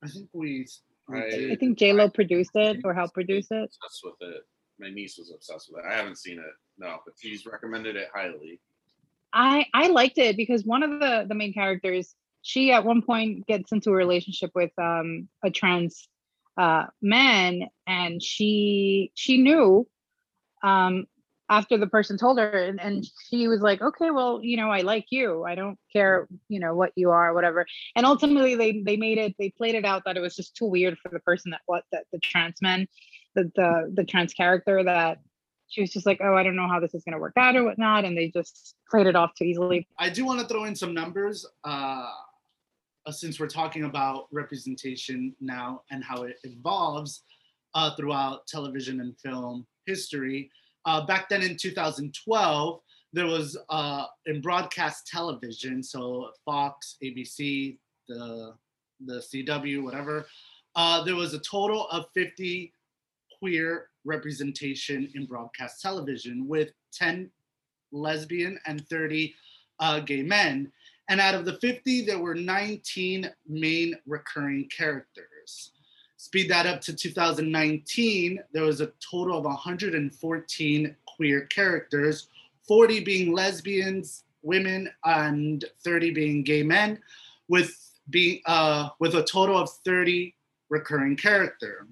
[0.03, 0.67] I think we.
[1.09, 1.53] we I- did.
[1.53, 3.71] I think J Lo produced it or helped produce it.
[3.85, 4.43] Obsessed with it.
[4.79, 5.89] My niece was obsessed with it.
[5.89, 6.45] I haven't seen it,
[6.79, 8.61] no, but she's recommended it highly.
[9.33, 13.47] I I liked it because one of the the main characters, she at one point
[13.47, 16.09] gets into a relationship with um a trans
[16.57, 19.87] uh man and she she knew
[20.63, 21.07] um
[21.49, 24.81] after the person told her and, and she was like okay well you know i
[24.81, 25.45] like you.
[25.45, 27.67] I don't care you know what you are whatever.
[27.97, 30.67] And ultimately they they made it they played it out that it was just too
[30.67, 32.87] weird for the person that what that the trans man
[33.35, 35.19] the the, the trans character that
[35.69, 37.57] she was just like oh i don't know how this is going to work out
[37.57, 39.89] or whatnot and they just played it off too easily.
[39.99, 42.11] I do want to throw in some numbers uh,
[43.07, 47.23] uh, since we're talking about representation now and how it evolves
[47.75, 50.51] uh, throughout television and film history.
[50.85, 52.81] Uh, back then in 2012,
[53.13, 58.55] there was uh, in broadcast television, so Fox, ABC, the
[59.05, 60.27] the CW, whatever.
[60.77, 62.73] Uh, there was a total of 50
[63.39, 67.31] queer representation in broadcast television, with 10
[67.91, 69.35] lesbian and 30
[69.81, 70.73] uh, gay men.
[71.13, 75.73] And out of the 50, there were 19 main recurring characters.
[76.17, 82.29] Speed that up to 2019, there was a total of 114 queer characters,
[82.67, 86.99] 40 being lesbians, women, and 30 being gay men,
[87.47, 87.77] with
[88.09, 90.35] being uh, with a total of 30
[90.71, 91.89] recurring character.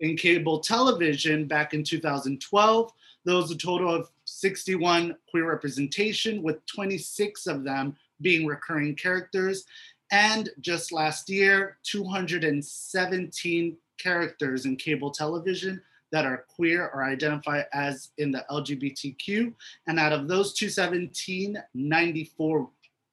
[0.00, 2.90] In cable television back in 2012,
[3.26, 9.64] there was a total of 61 queer representation, with 26 of them being recurring characters.
[10.12, 15.80] And just last year, 217 characters in cable television
[16.12, 19.52] that are queer or identify as in the LGBTQ.
[19.86, 22.70] And out of those 217, 94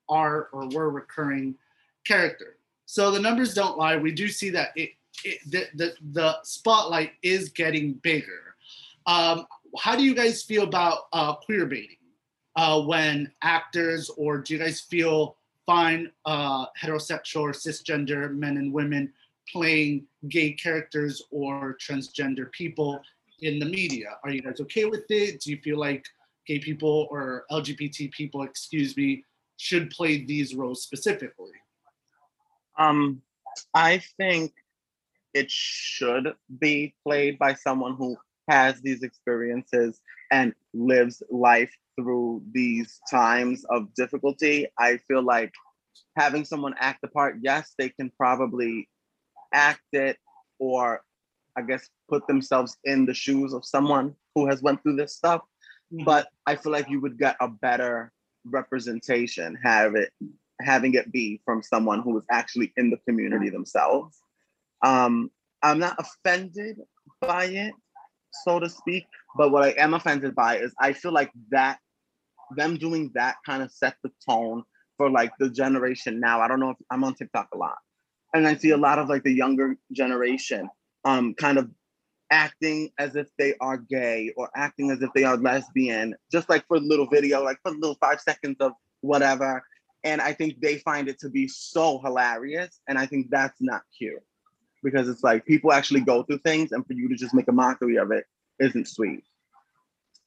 [0.09, 1.55] are or were recurring
[2.05, 2.57] character.
[2.85, 3.97] So the numbers don't lie.
[3.97, 4.91] We do see that it,
[5.23, 8.55] it the, the, the spotlight is getting bigger.
[9.05, 9.47] Um,
[9.79, 11.97] how do you guys feel about uh, queer baiting?
[12.55, 18.71] Uh, when actors, or do you guys feel fine uh, heterosexual or cisgender men and
[18.71, 19.11] women
[19.51, 23.01] playing gay characters or transgender people
[23.41, 24.17] in the media?
[24.23, 25.41] Are you guys okay with it?
[25.41, 26.05] Do you feel like
[26.47, 29.23] gay people or LGBT people, excuse me,
[29.57, 31.51] should play these roles specifically?
[32.77, 33.21] Um,
[33.73, 34.51] I think
[35.33, 38.17] it should be played by someone who
[38.49, 39.99] has these experiences
[40.31, 44.67] and lives life through these times of difficulty.
[44.77, 45.53] I feel like
[46.17, 48.89] having someone act the part, yes, they can probably
[49.53, 50.17] act it
[50.59, 51.01] or
[51.55, 55.41] I guess put themselves in the shoes of someone who has went through this stuff.
[56.05, 58.11] But I feel like you would get a better
[58.45, 60.11] representation have it
[60.61, 64.17] having it be from someone who is actually in the community themselves.
[64.83, 65.29] Um,
[65.61, 66.79] I'm not offended
[67.21, 67.73] by it,
[68.43, 69.05] so to speak,
[69.37, 71.79] but what I am offended by is I feel like that
[72.55, 74.63] them doing that kind of set the tone
[74.97, 76.41] for like the generation now.
[76.41, 77.77] I don't know if I'm on TikTok a lot,
[78.33, 80.69] and I see a lot of like the younger generation
[81.05, 81.69] um kind of
[82.31, 86.65] acting as if they are gay or acting as if they are lesbian, just like
[86.67, 89.63] for a little video, like for a little five seconds of whatever.
[90.03, 92.79] And I think they find it to be so hilarious.
[92.87, 94.23] And I think that's not cute
[94.83, 97.51] because it's like people actually go through things and for you to just make a
[97.51, 98.25] mockery of it
[98.59, 99.23] isn't sweet.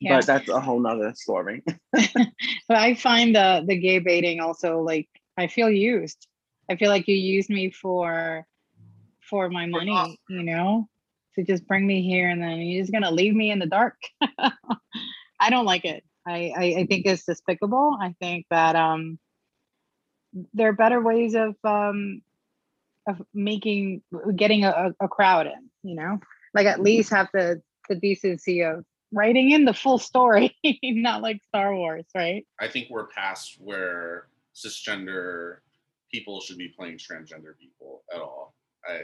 [0.00, 0.16] Yeah.
[0.16, 1.62] But that's a whole nother story.
[1.92, 6.26] but I find the the gay baiting also like I feel used.
[6.70, 8.46] I feel like you used me for
[9.28, 10.88] for my money, you know,
[11.34, 13.96] to just bring me here and then you're just gonna leave me in the dark.
[15.40, 16.04] I don't like it.
[16.26, 17.96] I, I I think it's despicable.
[18.00, 19.18] I think that um
[20.52, 22.22] there are better ways of um
[23.06, 24.02] of making
[24.34, 26.18] getting a, a crowd in, you know,
[26.54, 31.40] like at least have the the decency of writing in the full story, not like
[31.48, 32.46] Star Wars, right?
[32.60, 35.58] I think we're past where cisgender
[36.12, 38.54] people should be playing transgender people at all.
[38.88, 39.02] I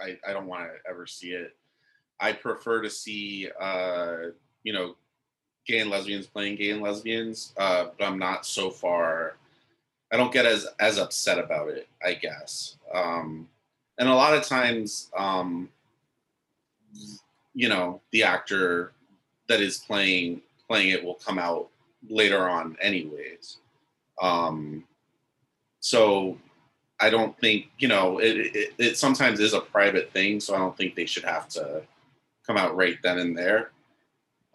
[0.00, 1.56] I, I don't want to ever see it.
[2.20, 4.16] I prefer to see, uh,
[4.62, 4.96] you know,
[5.66, 9.36] gay and lesbians playing gay and lesbians, uh, but I'm not so far.
[10.12, 12.76] I don't get as as upset about it, I guess.
[12.94, 13.48] Um,
[13.98, 15.68] and a lot of times, um,
[17.54, 18.92] you know, the actor
[19.48, 21.68] that is playing playing it will come out
[22.08, 23.58] later on, anyways.
[24.20, 24.84] Um,
[25.80, 26.38] so
[27.00, 28.96] I don't think you know it, it, it.
[28.96, 31.82] sometimes is a private thing, so I don't think they should have to
[32.46, 33.70] come out right then and there.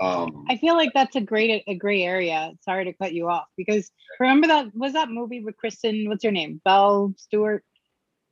[0.02, 2.54] Um, I feel like that's a great a gray area.
[2.62, 6.08] Sorry to cut you off because remember that was that movie with Kristen.
[6.08, 6.62] What's her name?
[6.64, 7.64] Belle Stewart.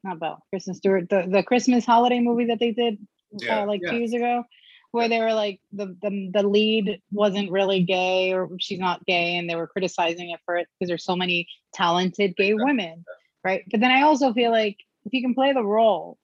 [0.04, 0.44] Not Belle.
[0.50, 1.10] Kristen Stewart.
[1.10, 2.98] The the Christmas holiday movie that they did
[3.32, 3.64] Yeah.
[3.64, 3.92] uh, like Yeah.
[3.92, 4.44] two years ago,
[4.92, 9.38] where they were like the, the the lead wasn't really gay or she's not gay,
[9.38, 13.06] and they were criticizing it for it because there's so many talented gay women,
[13.44, 13.64] right?
[13.70, 16.18] But then I also feel like if you can play the role,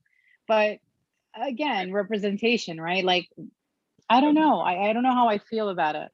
[0.48, 0.80] but
[1.36, 3.04] again, representation, right?
[3.04, 3.28] Like
[4.10, 4.60] I don't know.
[4.60, 6.12] I, I don't know how I feel about it.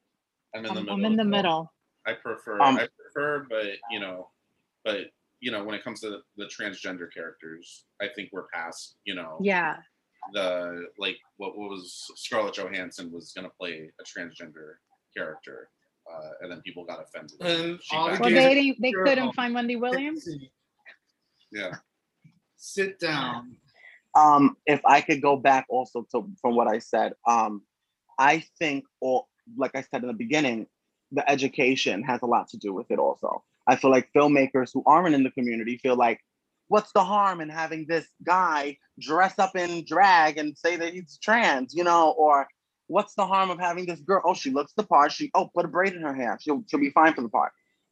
[0.56, 0.94] I'm in the I'm, middle.
[0.98, 1.74] I'm in the middle.
[2.08, 2.62] I prefer.
[2.62, 4.30] Um, I prefer, but you know,
[4.84, 8.98] but you know, when it comes to the, the transgender characters, I think we're past.
[9.06, 9.78] You know, Yeah.
[10.34, 14.74] the like what, what was Scarlett Johansson was gonna play a transgender
[15.16, 15.70] character,
[16.12, 17.38] uh, and then people got offended.
[17.42, 20.28] And all got- Well, they didn't, they couldn't find Wendy Williams.
[21.52, 21.76] yeah,
[22.58, 23.56] Sit down.
[24.16, 27.62] um if i could go back also to from what i said um
[28.18, 29.24] i think or
[29.56, 30.66] like i said in the beginning
[31.12, 34.84] the education has a lot to do with it also i feel like filmmakers who
[34.86, 36.20] aren't in the community feel like
[36.70, 41.20] what's the harm in having this guy dress up in drag and say that he's
[41.22, 41.74] trans?
[41.74, 42.48] You know or
[42.88, 45.66] what's the harm of having this girl oh she looks the part she oh put
[45.66, 47.52] a braid in her hair she'll, she'll be fine for the part.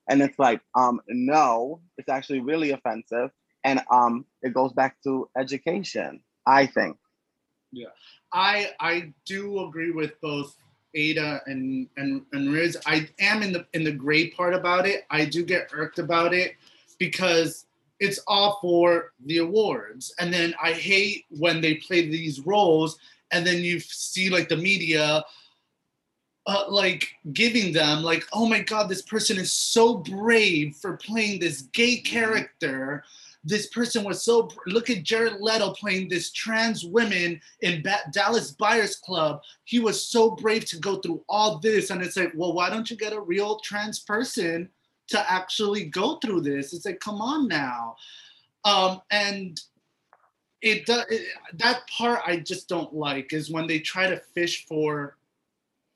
[0.09, 3.31] And it's like um no it's actually really offensive
[3.63, 6.97] and um it goes back to education i think.
[7.71, 7.89] Yeah.
[8.33, 10.55] I I do agree with both
[10.97, 12.77] Aida and and and Rizz.
[12.85, 15.05] I am in the in the gray part about it.
[15.09, 16.55] I do get irked about it
[16.97, 17.65] because
[17.99, 22.97] it's all for the awards, and then I hate when they play these roles,
[23.31, 25.23] and then you see like the media.
[26.49, 31.41] Uh, like giving them like oh my god this person is so brave for playing
[31.41, 33.03] this gay character
[33.47, 38.51] this person was so look at Jared Leto playing this trans woman in ba- Dallas
[38.51, 39.41] Buyers Club.
[39.63, 42.89] He was so brave to go through all this, and it's like, well, why don't
[42.91, 44.69] you get a real trans person
[45.07, 46.73] to actually go through this?
[46.73, 47.95] It's like, come on now,
[48.65, 49.59] um, and
[50.61, 51.05] it does
[51.53, 55.15] that part I just don't like is when they try to fish for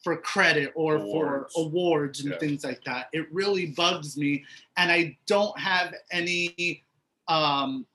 [0.04, 1.54] for credit or Awards.
[1.54, 2.38] for awards and Yeah.
[2.40, 3.10] things like that.
[3.14, 4.46] It really bugs me,
[4.78, 6.84] and I don't have any
[7.32, 7.86] um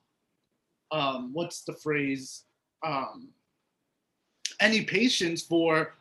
[0.91, 2.43] um what's the phrase?
[2.85, 3.29] Um
[4.59, 5.93] any patience for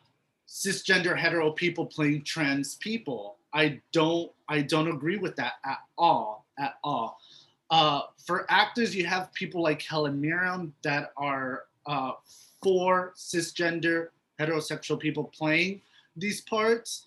[0.48, 3.36] cisgender hetero people playing trans people.
[3.52, 7.18] I don't i don't agree with that at all at all.
[7.70, 12.12] Uh for actors you have people like helen mirren that are uh
[12.62, 14.08] for cisgender
[14.40, 15.80] heterosexual people playing
[16.16, 17.06] these parts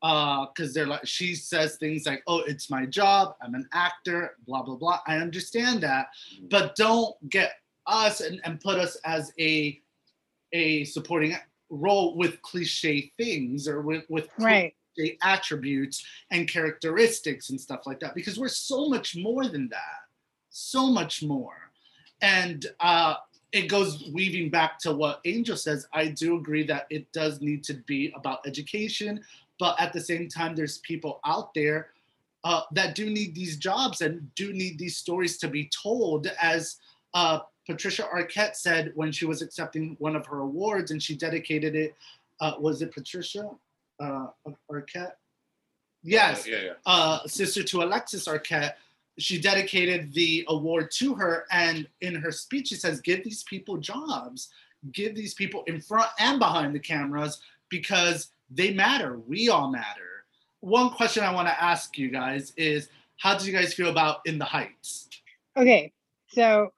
[0.00, 3.34] because they're like she says things like oh it's my job.
[3.42, 5.00] I'm an actor blah blah blah.
[5.06, 6.08] I understand that
[6.50, 7.52] but don't get
[7.86, 9.80] us and, and put us as a
[10.52, 11.36] a supporting
[11.68, 14.74] role with cliche things or with with Right.
[14.94, 20.00] cliche attributes and characteristics and stuff like that because we're so much more than that.
[20.50, 21.70] So much more.
[22.22, 23.14] And uh
[23.52, 25.84] it goes weaving back to what angel says.
[25.92, 29.20] I do agree that it does need to be about education
[29.60, 31.90] but at the same time there's people out there
[32.42, 36.76] uh, that do need these jobs and do need these stories to be told as
[37.14, 41.76] uh, patricia arquette said when she was accepting one of her awards and she dedicated
[41.76, 41.94] it
[42.40, 43.48] uh, was it patricia
[44.00, 44.26] uh,
[44.72, 45.12] arquette
[46.02, 46.72] yes yeah, yeah.
[46.86, 48.72] uh, sister to Alexis Arquette,
[49.18, 51.46] she dedicated the award to her.
[51.50, 54.48] And in her speech, she says, Give these people jobs,
[54.92, 59.18] give these people in front and behind the cameras because they matter.
[59.18, 60.24] We all matter.
[60.60, 62.88] One question I want to ask you guys is
[63.18, 65.08] How did you guys feel about In the Heights?
[65.56, 65.92] Okay.
[66.28, 66.72] So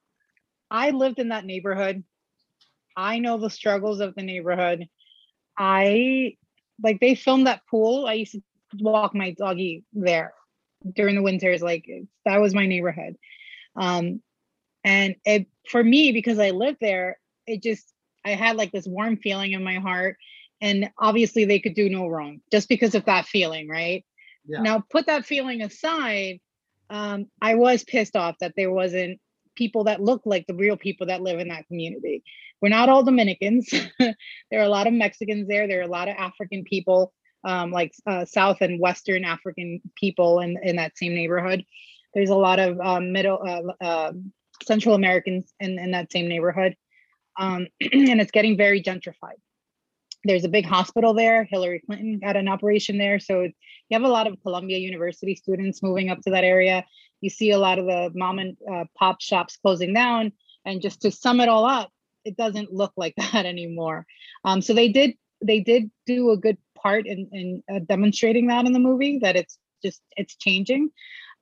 [0.71, 2.05] I lived in that neighborhood.
[2.97, 4.87] I know the struggles of the neighborhood.
[5.59, 6.37] I
[6.83, 8.07] like they filmed that pool.
[8.07, 8.43] I used to
[8.81, 10.35] walk my doggy there
[10.95, 11.63] during the winters.
[11.63, 11.89] Like
[12.25, 13.17] that was my neighborhood.
[13.77, 14.23] Um,
[14.85, 17.93] and it for me because I lived there, it just
[18.25, 20.17] I had like this warm feeling in my heart.
[20.63, 24.05] And obviously they could do no wrong just because of that feeling, right?
[24.47, 24.63] Yeah.
[24.63, 26.39] Now put that feeling aside.
[26.89, 29.21] Um, I was pissed off that there wasn't
[29.57, 32.23] people that look like the real people that live in that community.
[32.61, 33.71] We're not all Dominicans.
[33.99, 34.15] there
[34.61, 35.67] are a lot of Mexicans there.
[35.67, 37.13] There are a lot of African people,
[37.45, 41.65] um, like uh, South and Western African people in, in that same neighborhood.
[42.15, 44.13] There's a lot of um, middle uh, uh,
[44.63, 46.77] Central Americans in, in that same neighborhood.
[47.39, 49.41] Um, and it's getting very gentrified.
[50.25, 51.45] There's a big hospital there.
[51.45, 53.19] Hillary Clinton got an operation there.
[53.19, 53.53] So you
[53.93, 56.85] have a lot of Columbia University students moving up to that area.
[57.21, 60.33] You see a lot of the mom and uh, pop shops closing down.
[60.65, 61.91] And just to sum it all up,
[62.25, 64.07] it doesn't look like that anymore.
[64.45, 65.15] Um, so they did
[65.45, 69.37] they did do a good part in, in uh, demonstrating that in the movie that
[69.37, 70.91] it's just it's changing.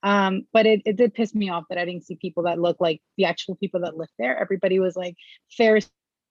[0.02, 2.78] Um, but it, it did piss me off that I didn't see people that look
[2.80, 4.38] like the actual people that live there.
[4.38, 5.14] Everybody was like
[5.56, 5.80] fair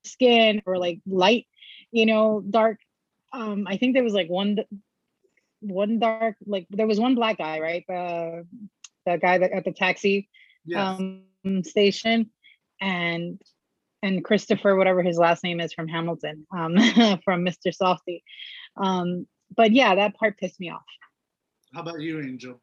[0.04, 1.46] skin or like light,
[1.92, 2.78] you know, dark.
[3.32, 4.58] Um, I think there was like one
[5.60, 7.84] one dark like there was one black guy, right?
[7.88, 8.42] Uh,
[9.06, 10.28] the guy that at the taxi
[10.64, 11.00] yes.
[11.00, 11.22] um,
[11.62, 12.30] station,
[12.80, 13.40] and
[14.02, 16.76] and Christopher, whatever his last name is from Hamilton, um,
[17.24, 17.74] from Mr.
[17.76, 18.22] Softee.
[18.76, 20.82] Um, but yeah, that part pissed me off.
[21.74, 22.60] How about you, Angel?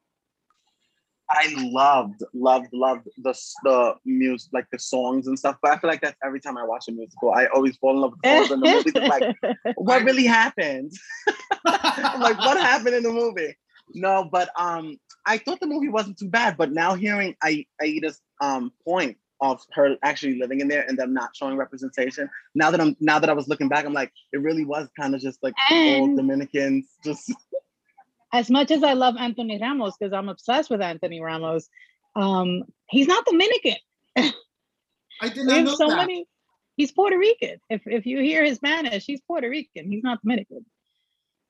[1.30, 5.58] I loved, loved, loved the the music, like the songs and stuff.
[5.62, 8.02] But I feel like that's every time I watch a musical, I always fall in
[8.02, 9.36] love with the songs in the movie.
[9.54, 10.94] like, what really happened?
[11.66, 13.56] I'm like, what happened in the movie?
[13.94, 16.58] No, but um, I thought the movie wasn't too bad.
[16.58, 21.14] But now hearing I Aida's um point of her actually living in there and them
[21.14, 22.30] not showing representation.
[22.56, 25.14] Now that I'm now that I was looking back, I'm like, it really was kind
[25.14, 27.32] of just like and old Dominicans just
[28.34, 31.70] as much as I love Anthony Ramos because I'm obsessed with Anthony Ramos,
[32.16, 33.78] um, he's not Dominican.
[34.18, 35.98] I did not know so that.
[35.98, 36.28] Many,
[36.76, 37.60] he's Puerto Rican.
[37.70, 39.90] If if you hear his Spanish, he's Puerto Rican.
[39.90, 40.66] He's not Dominican.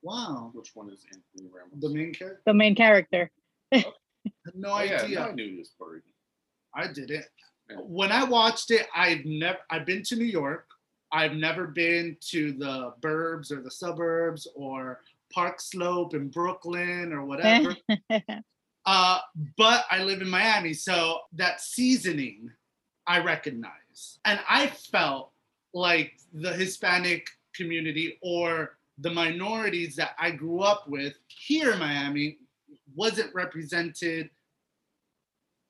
[0.01, 0.51] Wow.
[0.53, 1.80] Which one is Anthony Ramos?
[1.80, 2.41] The main character.
[2.45, 3.32] The main character.
[3.71, 3.84] no
[4.67, 5.07] oh, idea.
[5.07, 6.11] Yeah, I knew he was Puerto Rican.
[6.75, 7.25] I didn't.
[7.69, 7.78] Yeah.
[7.78, 9.59] When I watched it, I've never.
[9.69, 10.67] I've been to New York.
[11.11, 15.01] I've never been to the burbs or the suburbs or
[15.32, 17.75] Park Slope in Brooklyn or whatever.
[18.86, 19.19] uh,
[19.57, 22.51] but I live in Miami, so that seasoning
[23.05, 24.19] I recognize.
[24.25, 25.32] And I felt
[25.73, 32.38] like the Hispanic community or the minorities that I grew up with here in Miami
[32.95, 34.30] wasn't represented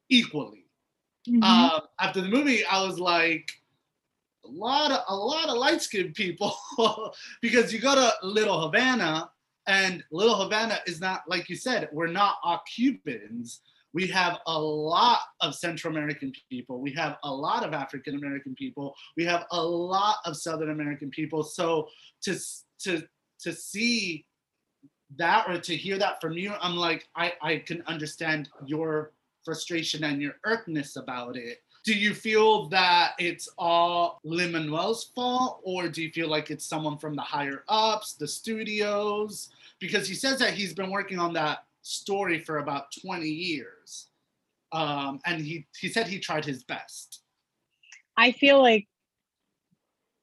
[0.10, 0.66] equally.
[1.28, 1.40] Mm-hmm.
[1.44, 3.52] Uh, after the movie, I was like,
[4.46, 6.56] a lot of a lot of light skinned people
[7.42, 9.30] because you go to Little Havana
[9.68, 13.62] and Little Havana is not, like you said, we're not all Cubans.
[13.94, 16.80] We have a lot of Central American people.
[16.80, 18.96] We have a lot of African American people.
[19.16, 21.44] We have a lot of Southern American people.
[21.44, 21.88] So
[22.24, 22.38] to
[22.84, 23.04] to
[23.40, 24.26] to see
[25.16, 29.14] that or to hear that from you, I'm like, I, I can understand your
[29.46, 31.64] frustration and your irkness about it.
[31.86, 36.66] Do you feel that it's all Lin Manuel's fault, or do you feel like it's
[36.66, 39.50] someone from the higher ups, the studios?
[39.80, 44.08] Because he says that he's been working on that story for about 20 years.
[44.72, 47.22] Um, and he, he said he tried his best.
[48.18, 48.88] I feel like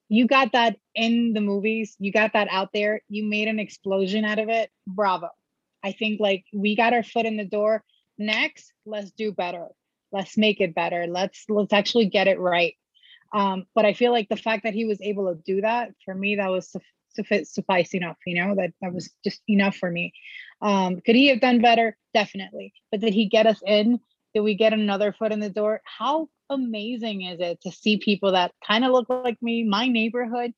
[0.09, 4.24] you got that in the movies, you got that out there, you made an explosion
[4.24, 4.70] out of it.
[4.86, 5.30] Bravo.
[5.82, 7.82] I think like we got our foot in the door.
[8.18, 9.68] Next, let's do better.
[10.12, 11.07] Let's make it better.
[11.09, 12.74] Let's let's actually get it right.
[13.32, 16.14] Um, but I feel like the fact that he was able to do that for
[16.14, 16.74] me, that was
[17.44, 20.12] suffice enough you know that that was just enough for me.
[20.60, 21.96] Um could he have done better?
[22.12, 22.72] Definitely.
[22.90, 24.00] But did he get us in?
[24.34, 25.80] Did we get another foot in the door?
[25.84, 30.52] How amazing is it to see people that kind of look like me my neighborhood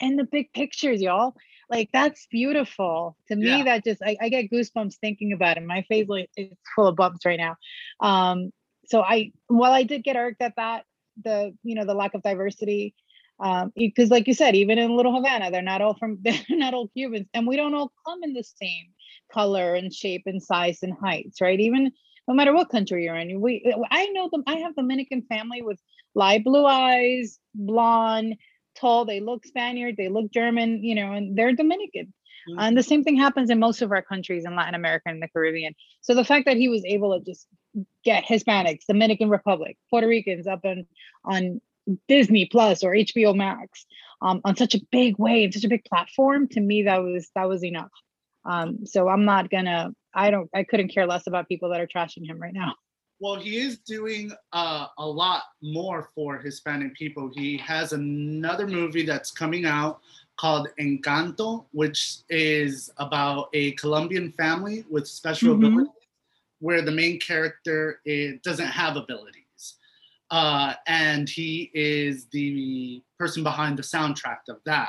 [0.00, 1.34] and the big pictures y'all?
[1.70, 3.16] Like that's beautiful.
[3.28, 3.64] To me yeah.
[3.64, 5.64] that just I, I, get goosebumps thinking about it.
[5.64, 7.56] My face like it's full of bumps right now.
[8.00, 8.52] Um
[8.86, 10.84] so i while i did get irked at that
[11.22, 12.94] the you know the lack of diversity
[13.40, 16.74] um because like you said even in little havana they're not all from they're not
[16.74, 18.86] all cubans and we don't all come in the same
[19.32, 21.58] color and shape and size and heights right?
[21.58, 21.90] Even
[22.28, 25.78] no matter what country you're in we i know them i have dominican family with
[26.14, 28.36] light blue eyes blonde
[28.76, 32.12] tall they look spaniard they look german you know and they're dominican.
[32.48, 32.58] Mm-hmm.
[32.58, 35.28] and the same thing happens in most of our countries in latin america and the
[35.28, 35.74] caribbean.
[36.00, 37.46] So the fact that he was able to just
[38.04, 40.86] get hispanics dominican republic puerto ricans up on
[41.24, 41.60] on
[42.08, 43.86] Disney Plus or HBO Max
[44.22, 47.30] um, on such a big way and such a big platform, to me that was
[47.34, 47.90] that was enough.
[48.44, 49.92] Um, so I'm not gonna.
[50.14, 50.48] I don't.
[50.54, 52.74] I couldn't care less about people that are trashing him right now.
[53.20, 57.30] Well, he is doing uh, a lot more for Hispanic people.
[57.34, 60.00] He has another movie that's coming out
[60.36, 65.64] called Encanto, which is about a Colombian family with special mm-hmm.
[65.64, 65.92] abilities,
[66.58, 69.33] where the main character it doesn't have abilities
[70.34, 74.88] uh, and he is the person behind the soundtrack of that.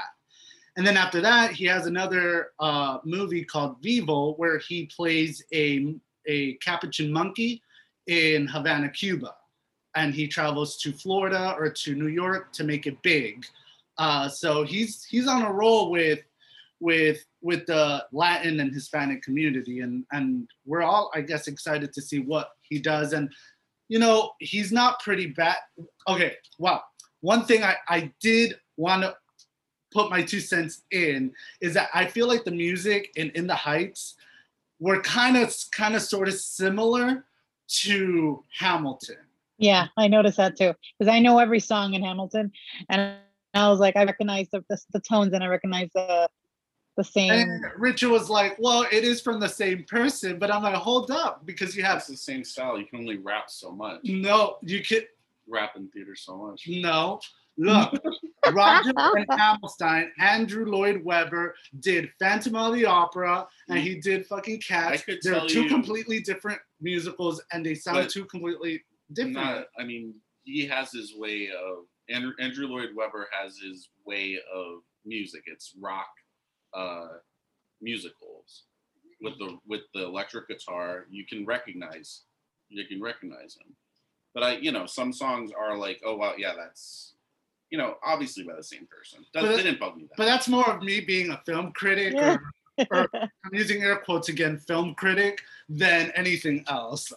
[0.76, 5.94] And then after that, he has another uh, movie called Vivo, where he plays a,
[6.28, 7.62] a capuchin monkey
[8.08, 9.36] in Havana, Cuba.
[9.96, 13.46] And he travels to Florida or to New York to make it big.
[14.00, 16.22] Uh, so he's he's on a roll with
[16.80, 22.02] with with the Latin and Hispanic community, and and we're all, I guess, excited to
[22.02, 23.14] see what he does.
[23.14, 23.30] And
[23.88, 25.58] you know, he's not pretty bad.
[26.08, 26.82] Okay, wow.
[27.22, 29.16] One thing I I did want to
[29.92, 33.56] put my two cents in is that I feel like the music in In the
[33.56, 34.16] Heights
[34.80, 37.26] were kind of kind of sort of similar
[37.68, 39.18] to Hamilton.
[39.58, 42.52] Yeah, I noticed that too because I know every song in Hamilton,
[42.90, 43.16] and
[43.54, 46.30] I was like, I recognize the, the, the tones and I recognize the
[46.96, 47.32] the same.
[47.32, 51.12] And Richard was like, "Well, it is from the same person," but I'm like, "Hold
[51.12, 52.80] up," because you have That's the same style.
[52.80, 54.02] You can only rap so much.
[54.04, 55.08] no, you could
[55.48, 56.64] Rap in theater so much.
[56.68, 57.20] no.
[57.58, 57.94] Look,
[58.52, 64.56] Roger and Hammerstein, Andrew Lloyd Webber did Phantom of the Opera, and he did fucking
[64.56, 65.04] I Cats.
[65.04, 68.84] could They're two you- completely different musicals, and they sound two completely
[69.14, 69.36] different.
[69.36, 71.86] Not, I mean, he has his way of.
[72.10, 75.44] Andrew, Andrew Lloyd Webber has his way of music.
[75.46, 76.10] It's rock
[76.76, 77.08] uh,
[77.82, 78.64] musicals
[79.22, 81.06] with the with the electric guitar.
[81.10, 82.22] You can recognize,
[82.70, 83.74] you can recognize him.
[84.34, 87.14] But I, you know, some songs are like, oh well, yeah, that's,
[87.70, 89.26] you know, obviously by the same person.
[89.34, 90.18] That But- didn't bug me that.
[90.18, 92.38] but that's more of me being a film critic, Yeah.
[92.78, 97.14] or, or I'm using air quotes again, film critic, than anything else.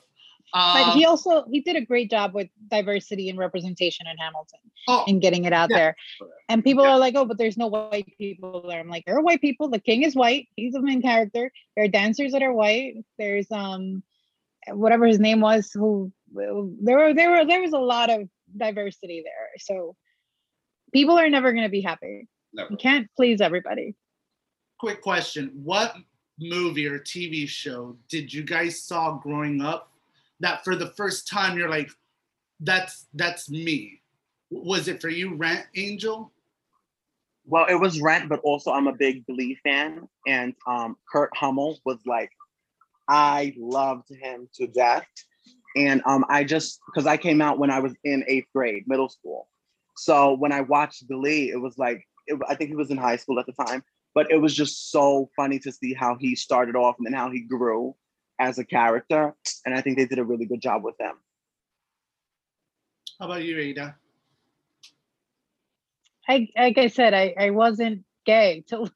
[0.53, 4.61] But Uh, he also he did a great job with diversity and representation in Hamilton
[4.88, 5.76] oh, and getting it out Yeah.
[5.76, 5.96] there.
[6.49, 6.92] And people Yeah.
[6.92, 9.68] are like, "Oh, but there's no white people there." I'm like, "There are white people.
[9.68, 10.49] The king is white.
[10.57, 11.53] He's the main character.
[11.76, 12.94] There are dancers that are white.
[13.18, 14.03] There's um,
[14.68, 15.70] whatever his name was.
[15.72, 19.51] Who there were there were there was a lot of diversity there.
[19.59, 19.96] So
[20.92, 22.26] people are never gonna be happy.
[22.55, 22.70] Never.
[22.70, 23.94] You can't please everybody.
[24.78, 25.94] quick question: What
[26.40, 29.92] movie or TV show did you guys saw growing up
[30.41, 31.91] that for the first time you're like,
[32.61, 34.01] "That's that's me"?
[34.51, 36.32] Was it for you, Rent Angel?
[37.45, 41.78] Well, it was Rent, but also I'm a big Glee fan, and um, Kurt Hummel
[41.84, 42.30] was like,
[43.09, 45.07] I loved him to death,
[45.76, 49.09] and um, I just because I came out when I was in eighth grade, middle
[49.09, 49.49] school,
[49.97, 53.16] so when I watched Glee, it was like it, I think he was in high
[53.16, 53.82] school at the time,
[54.14, 57.30] but it was just so funny to see how he started off and then how
[57.30, 57.95] he grew
[58.39, 59.34] as a character,
[59.64, 61.14] and I think they did a really good job with them.
[63.18, 63.97] How about you, Aida?
[66.28, 68.91] I like I said, I I wasn't gay till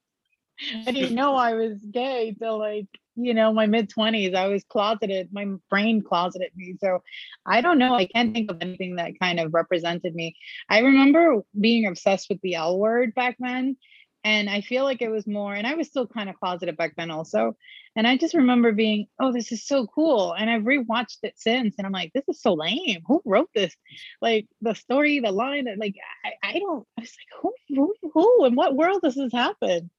[0.87, 2.87] I didn't know I was gay till like
[3.17, 4.35] you know my mid twenties.
[4.35, 5.31] I was closeted.
[5.33, 6.77] My brain closeted me.
[6.81, 7.03] So
[7.47, 7.95] I don't know.
[7.95, 10.37] I can't think of anything that kind of represented me.
[10.69, 13.77] I remember being obsessed with the L word back then,
[14.25, 15.55] and I feel like it was more.
[15.55, 17.57] And I was still kind of closeted back then also.
[17.97, 20.33] And I just remember being, oh, this is so cool.
[20.33, 23.03] And I've rewatched it since, and I'm like, this is so lame.
[23.07, 23.75] Who wrote this?
[24.21, 26.87] Like the story, the line, like I, I don't.
[26.99, 29.91] I was like, who, who, who, in what world does this happen?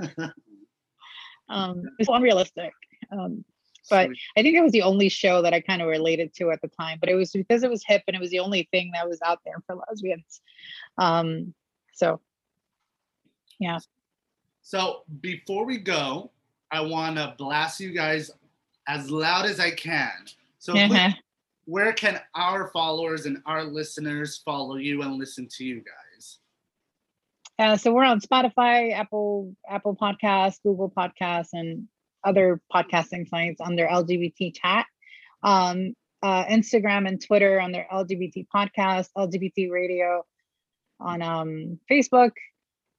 [1.48, 2.72] um, it's unrealistic.
[3.12, 3.44] Um,
[3.90, 6.60] but I think it was the only show that I kind of related to at
[6.60, 6.98] the time.
[7.00, 9.18] But it was because it was hip and it was the only thing that was
[9.24, 10.40] out there for lesbians.
[10.98, 11.54] Um,
[11.94, 12.20] so
[13.58, 13.78] yeah,
[14.62, 16.30] So before we go,
[16.70, 18.30] I want to blast you guys
[18.86, 20.12] as loud as I can.
[20.58, 21.12] So please, Uh-huh.
[21.64, 26.38] where can our followers and our listeners follow you and listen to you guys?
[27.58, 31.88] Uh, so we're on Spotify, Apple, Apple Podcasts, Google Podcasts, and
[32.24, 34.86] other podcasting sites under LGBT Chat.
[35.42, 40.24] Um, uh, Instagram and Twitter under LGBT Podcast, LGBT Radio
[41.00, 42.32] on um, Facebook,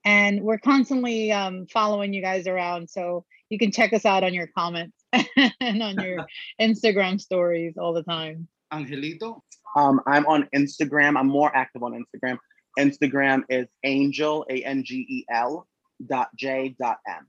[0.09, 2.89] and we're constantly um, following you guys around.
[2.89, 4.97] So you can check us out on your comments
[5.61, 6.25] and on your
[6.61, 8.47] Instagram stories all the time.
[8.73, 9.41] Angelito?
[9.75, 11.15] Um, I'm on Instagram.
[11.15, 12.39] I'm more active on Instagram.
[12.79, 15.67] Instagram is angel, A N G E L
[16.07, 17.27] dot J dot M.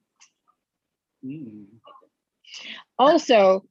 [1.22, 1.66] Mm.
[2.98, 3.66] also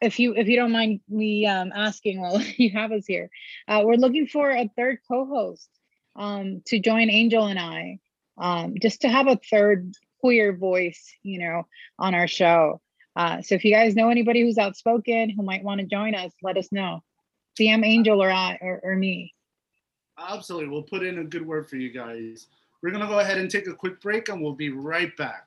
[0.00, 3.28] if you if you don't mind me um, asking while you have us here
[3.68, 5.68] uh, we're looking for a third co-host
[6.16, 7.98] um, to join angel and i
[8.38, 11.66] um, just to have a third queer voice you know
[11.98, 12.80] on our show
[13.16, 16.32] uh, so if you guys know anybody who's outspoken who might want to join us
[16.42, 17.02] let us know
[17.58, 19.32] dm angel or i or, or me
[20.18, 20.68] Absolutely.
[20.68, 22.46] We'll put in a good word for you guys.
[22.82, 25.44] We're going to go ahead and take a quick break and we'll be right back.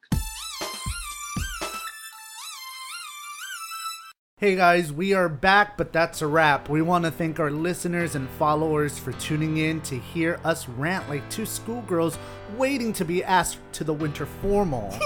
[4.40, 6.70] Hey guys, we are back, but that's a wrap.
[6.70, 11.10] We want to thank our listeners and followers for tuning in to hear us rant
[11.10, 12.18] like two schoolgirls
[12.56, 14.98] waiting to be asked to the winter formal.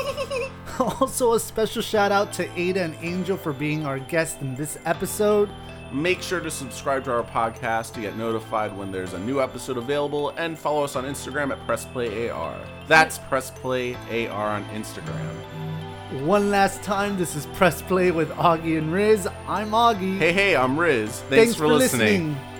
[0.80, 4.78] also, a special shout out to Aida and Angel for being our guests in this
[4.86, 5.50] episode.
[5.92, 9.78] Make sure to subscribe to our podcast to get notified when there's a new episode
[9.78, 12.56] available and follow us on Instagram at PressPlayAR.
[12.88, 15.73] That's PressPlayAR on Instagram.
[16.22, 19.34] One last time, this is Press Play with Augie and Rizz.
[19.48, 20.20] I'm Augie.
[20.20, 21.10] Hey, hey, I'm Rizz.
[21.28, 22.36] Thanks, for, listening.
[22.36, 22.53] listening.